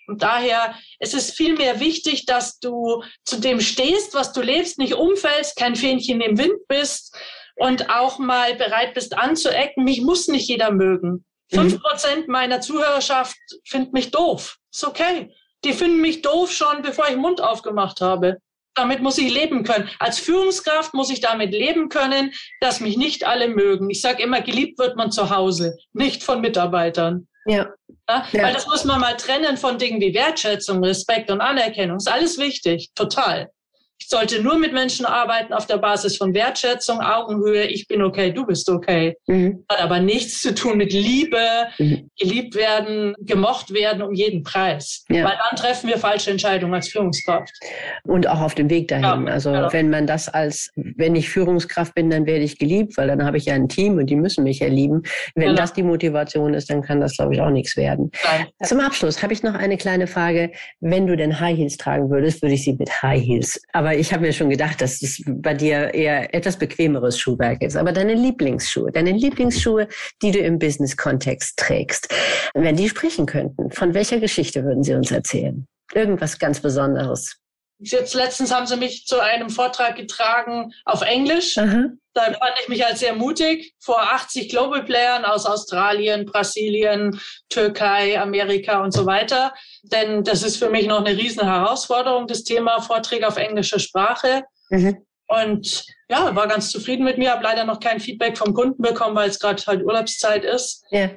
[0.06, 4.94] Und daher es ist vielmehr wichtig, dass du zu dem stehst, was du lebst, nicht
[4.94, 7.16] umfällst, kein Fähnchen im Wind bist,
[7.60, 9.84] und auch mal bereit bist anzuecken.
[9.84, 11.24] Mich muss nicht jeder mögen.
[11.50, 11.56] Mhm.
[11.56, 14.56] Fünf Prozent meiner Zuhörerschaft findet mich doof.
[14.72, 15.34] Ist okay.
[15.64, 18.38] Die finden mich doof schon, bevor ich den Mund aufgemacht habe.
[18.74, 19.90] Damit muss ich leben können.
[19.98, 23.90] Als Führungskraft muss ich damit leben können, dass mich nicht alle mögen.
[23.90, 27.28] Ich sage immer, geliebt wird man zu Hause, nicht von Mitarbeitern.
[27.44, 27.68] Ja.
[28.08, 28.24] ja.
[28.32, 31.98] Weil das muss man mal trennen von Dingen wie Wertschätzung, Respekt und Anerkennung.
[31.98, 33.50] Ist alles wichtig, total.
[34.00, 38.32] Ich sollte nur mit Menschen arbeiten auf der Basis von Wertschätzung, Augenhöhe, ich bin okay,
[38.32, 39.16] du bist okay.
[39.26, 39.64] Mhm.
[39.68, 41.38] Hat aber nichts zu tun mit Liebe,
[41.78, 42.10] mhm.
[42.18, 45.04] geliebt werden, gemocht werden um jeden Preis.
[45.10, 45.24] Ja.
[45.24, 47.52] Weil dann treffen wir falsche Entscheidungen als Führungskraft.
[48.04, 49.26] Und auch auf dem Weg dahin.
[49.26, 49.72] Ja, also genau.
[49.72, 53.36] wenn man das als, wenn ich Führungskraft bin, dann werde ich geliebt, weil dann habe
[53.36, 55.02] ich ja ein Team und die müssen mich ja lieben.
[55.34, 55.60] Wenn genau.
[55.60, 58.10] das die Motivation ist, dann kann das, glaube ich, auch nichts werden.
[58.24, 58.46] Nein.
[58.64, 60.52] Zum Abschluss habe ich noch eine kleine Frage.
[60.80, 63.60] Wenn du denn High Heels tragen würdest, würde ich sie mit High Heels.
[63.72, 67.60] Aber aber ich habe mir schon gedacht, dass es bei dir eher etwas bequemeres Schuhwerk
[67.60, 67.76] ist.
[67.76, 69.88] Aber deine Lieblingsschuhe, deine Lieblingsschuhe,
[70.22, 72.06] die du im Business-Kontext trägst,
[72.54, 75.66] wenn die sprechen könnten, von welcher Geschichte würden sie uns erzählen?
[75.92, 77.36] Irgendwas ganz Besonderes.
[77.80, 81.58] Jetzt letztens haben sie mich zu einem Vortrag getragen auf Englisch.
[81.58, 81.86] Aha.
[82.12, 88.20] Da fand ich mich als sehr mutig vor 80 Global Playern aus Australien, Brasilien, Türkei,
[88.20, 89.54] Amerika und so weiter.
[89.82, 94.42] Denn das ist für mich noch eine riesen Herausforderung, das Thema Vorträge auf englischer Sprache.
[94.70, 95.06] Mhm.
[95.28, 99.14] Und ja, war ganz zufrieden mit mir, habe leider noch kein Feedback vom Kunden bekommen,
[99.14, 100.84] weil es gerade halt Urlaubszeit ist.
[100.90, 101.10] Ja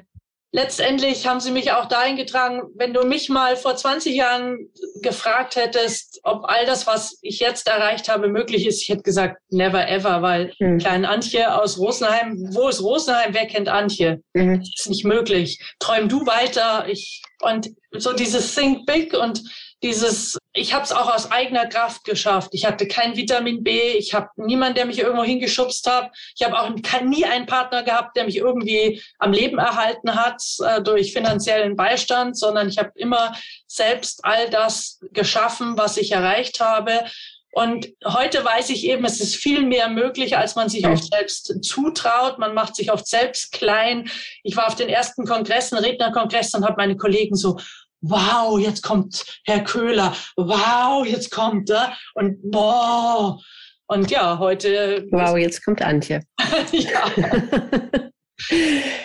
[0.54, 4.70] letztendlich haben sie mich auch dahin getragen, wenn du mich mal vor 20 Jahren
[5.02, 9.42] gefragt hättest, ob all das, was ich jetzt erreicht habe, möglich ist, ich hätte gesagt,
[9.50, 10.78] never ever, weil mhm.
[10.78, 14.22] kleine Antje aus Rosenheim, wo ist Rosenheim, wer kennt Antje?
[14.32, 14.60] Mhm.
[14.60, 15.58] Das ist nicht möglich.
[15.80, 16.86] Träum du weiter.
[16.88, 19.42] Ich, und so dieses Think Big und
[19.82, 22.50] dieses, ich habe es auch aus eigener Kraft geschafft.
[22.52, 26.12] Ich hatte kein Vitamin B, ich habe niemanden, der mich irgendwo hingeschubst hat.
[26.36, 26.70] Ich habe auch
[27.02, 32.38] nie einen Partner gehabt, der mich irgendwie am Leben erhalten hat äh, durch finanziellen Beistand,
[32.38, 33.34] sondern ich habe immer
[33.66, 37.04] selbst all das geschaffen, was ich erreicht habe.
[37.50, 41.64] Und heute weiß ich eben, es ist viel mehr möglich, als man sich oft selbst
[41.64, 42.38] zutraut.
[42.38, 44.10] Man macht sich oft selbst klein.
[44.42, 47.58] Ich war auf den ersten Kongressen, Rednerkongressen und habe meine Kollegen so,
[48.04, 53.38] wow, jetzt kommt Herr Köhler, wow, jetzt kommt er und boah.
[53.86, 55.06] Und ja, heute.
[55.10, 56.22] Wow, jetzt kommt Antje.
[56.72, 57.10] ja.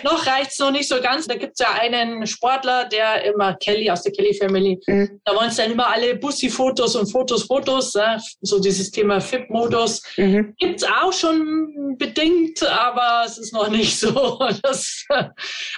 [0.02, 1.26] noch reicht's noch nicht so ganz.
[1.26, 5.20] Da gibt's ja einen Sportler, der immer Kelly aus der Kelly Family, mhm.
[5.24, 10.02] da wollen es dann immer alle Bussi-Fotos und Fotos, Fotos, ja, so dieses Thema FIP-Modus.
[10.16, 10.54] Mhm.
[10.58, 14.38] Gibt's auch schon bedingt, aber es ist noch nicht so.
[14.62, 15.04] Das,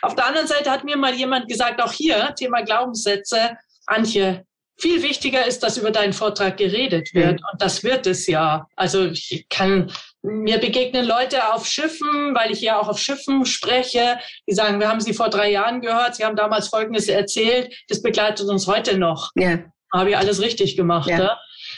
[0.03, 4.45] auf der anderen Seite hat mir mal jemand gesagt, auch hier, Thema Glaubenssätze, Antje,
[4.79, 7.41] viel wichtiger ist, dass über deinen Vortrag geredet wird.
[7.41, 7.47] Mhm.
[7.53, 8.67] Und das wird es ja.
[8.77, 9.93] Also ich kann,
[10.23, 14.19] mir begegnen Leute auf Schiffen, weil ich ja auch auf Schiffen spreche,
[14.49, 18.03] die sagen, wir haben Sie vor drei Jahren gehört, Sie haben damals Folgendes erzählt, das
[18.03, 19.31] begleitet uns heute noch.
[19.35, 19.59] Ja.
[19.93, 21.09] Habe ich alles richtig gemacht.
[21.09, 21.19] Ja.
[21.19, 21.31] Ne?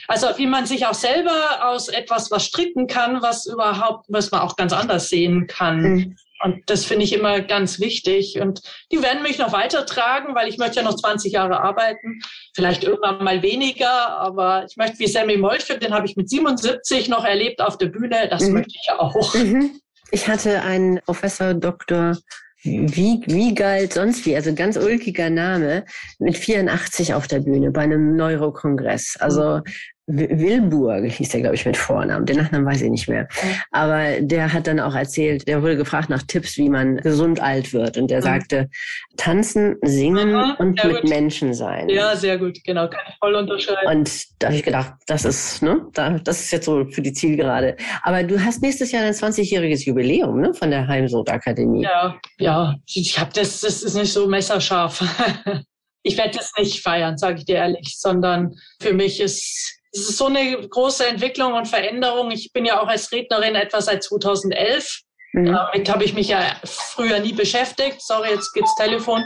[0.07, 4.43] Also wie man sich auch selber aus etwas was stricken kann, was überhaupt, was man
[4.43, 5.81] auch ganz anders sehen kann.
[5.81, 6.17] Mhm.
[6.45, 8.39] Und das finde ich immer ganz wichtig.
[8.39, 8.61] Und
[8.93, 12.21] die werden mich noch weitertragen, weil ich möchte ja noch 20 Jahre arbeiten.
[12.55, 17.09] Vielleicht irgendwann mal weniger, aber ich möchte wie Sammy Moltke, den habe ich mit 77
[17.09, 18.29] noch erlebt auf der Bühne.
[18.29, 18.53] Das mhm.
[18.53, 19.35] möchte ich auch.
[19.35, 19.81] Mhm.
[20.11, 22.19] Ich hatte einen Professor Dr.
[22.63, 25.85] Wie, wie galt sonst wie, also ganz ulkiger Name,
[26.19, 29.17] mit 84 auf der Bühne bei einem Neurokongress.
[29.19, 29.61] Also
[30.07, 32.27] Wilburg hieß der, glaube ich, mit Vornamen.
[32.27, 33.27] Den Nachnamen weiß ich nicht mehr.
[33.71, 37.73] Aber der hat dann auch erzählt, der wurde gefragt nach Tipps, wie man gesund alt
[37.73, 37.97] wird.
[37.97, 38.69] Und der sagte,
[39.17, 41.09] tanzen, singen Aha, und mit gut.
[41.09, 41.89] Menschen sein.
[41.89, 43.97] Ja, sehr gut, genau, kann ich voll unterscheiden.
[43.97, 47.77] Und da habe ich gedacht, das ist, ne, das ist jetzt so für die Zielgerade.
[48.03, 51.83] Aber du hast nächstes Jahr ein 20-jähriges Jubiläum, ne, von der Heimsod Akademie.
[51.83, 55.03] Ja, ja, ich habe das, das ist nicht so messerscharf.
[56.03, 60.19] ich werde das nicht feiern, sage ich dir ehrlich, sondern für mich ist es ist
[60.19, 62.33] so eine große Entwicklung und Veränderung.
[62.33, 65.03] Ich bin ja auch als Rednerin etwa seit 2011.
[65.33, 65.47] Mhm.
[65.47, 68.03] Damit habe ich mich ja früher nie beschäftigt.
[68.03, 69.23] Sorry, jetzt geht's Telefon.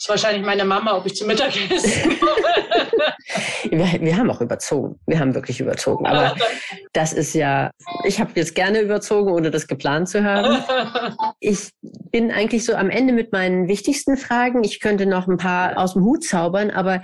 [0.00, 2.32] Das ist wahrscheinlich meine Mama, ob ich zum Mittagessen komme.
[3.70, 4.98] wir, wir haben auch überzogen.
[5.06, 6.06] Wir haben wirklich überzogen.
[6.06, 6.34] Aber
[6.92, 7.70] das ist ja,
[8.04, 10.64] ich habe jetzt gerne überzogen, ohne das geplant zu haben.
[11.42, 14.62] Ich bin eigentlich so am Ende mit meinen wichtigsten Fragen.
[14.62, 17.02] Ich könnte noch ein paar aus dem Hut zaubern, aber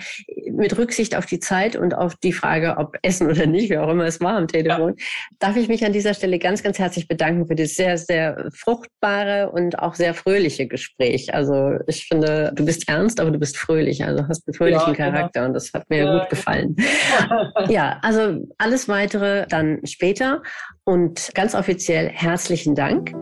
[0.56, 3.88] mit Rücksicht auf die Zeit und auf die Frage, ob Essen oder nicht, wie auch
[3.88, 5.04] immer es war am Telefon, ja.
[5.38, 9.50] darf ich mich an dieser Stelle ganz, ganz herzlich bedanken für das sehr, sehr fruchtbare
[9.50, 11.34] und auch sehr fröhliche Gespräch.
[11.34, 14.04] Also ich finde, du bist ernst, aber du bist fröhlich.
[14.04, 15.10] Also hast einen fröhlichen ja, genau.
[15.10, 15.46] Charakter genau.
[15.48, 16.76] und das hat mir ja, gut gefallen.
[17.68, 20.42] ja, also alles weitere dann später
[20.84, 23.12] und ganz offiziell herzlichen Dank.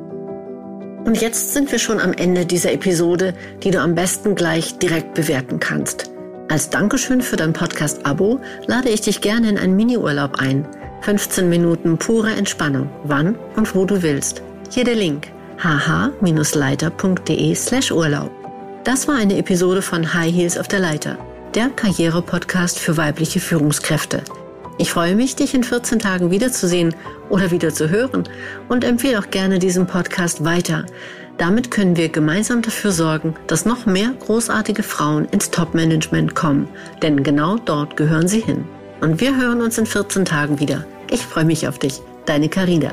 [1.07, 5.13] Und jetzt sind wir schon am Ende dieser Episode, die du am besten gleich direkt
[5.15, 6.14] bewerten kannst.
[6.49, 10.69] Als Dankeschön für dein Podcast-Abo lade ich dich gerne in einen Miniurlaub ein.
[11.01, 14.43] 15 Minuten pure Entspannung, wann und wo du willst.
[14.71, 15.29] Hier der Link
[15.63, 18.31] hh-leiter.de slash Urlaub.
[18.85, 21.17] Das war eine Episode von High Heels auf der Leiter,
[21.55, 24.23] der Karriere-Podcast für weibliche Führungskräfte.
[24.77, 26.95] Ich freue mich, dich in 14 Tagen wiederzusehen
[27.31, 28.25] oder wieder zu hören
[28.69, 30.85] und empfehle auch gerne diesen Podcast weiter.
[31.39, 36.69] Damit können wir gemeinsam dafür sorgen, dass noch mehr großartige Frauen ins Top-Management kommen,
[37.03, 38.65] denn genau dort gehören sie hin.
[39.01, 40.85] Und wir hören uns in 14 Tagen wieder.
[41.11, 42.93] Ich freue mich auf dich, deine Carina.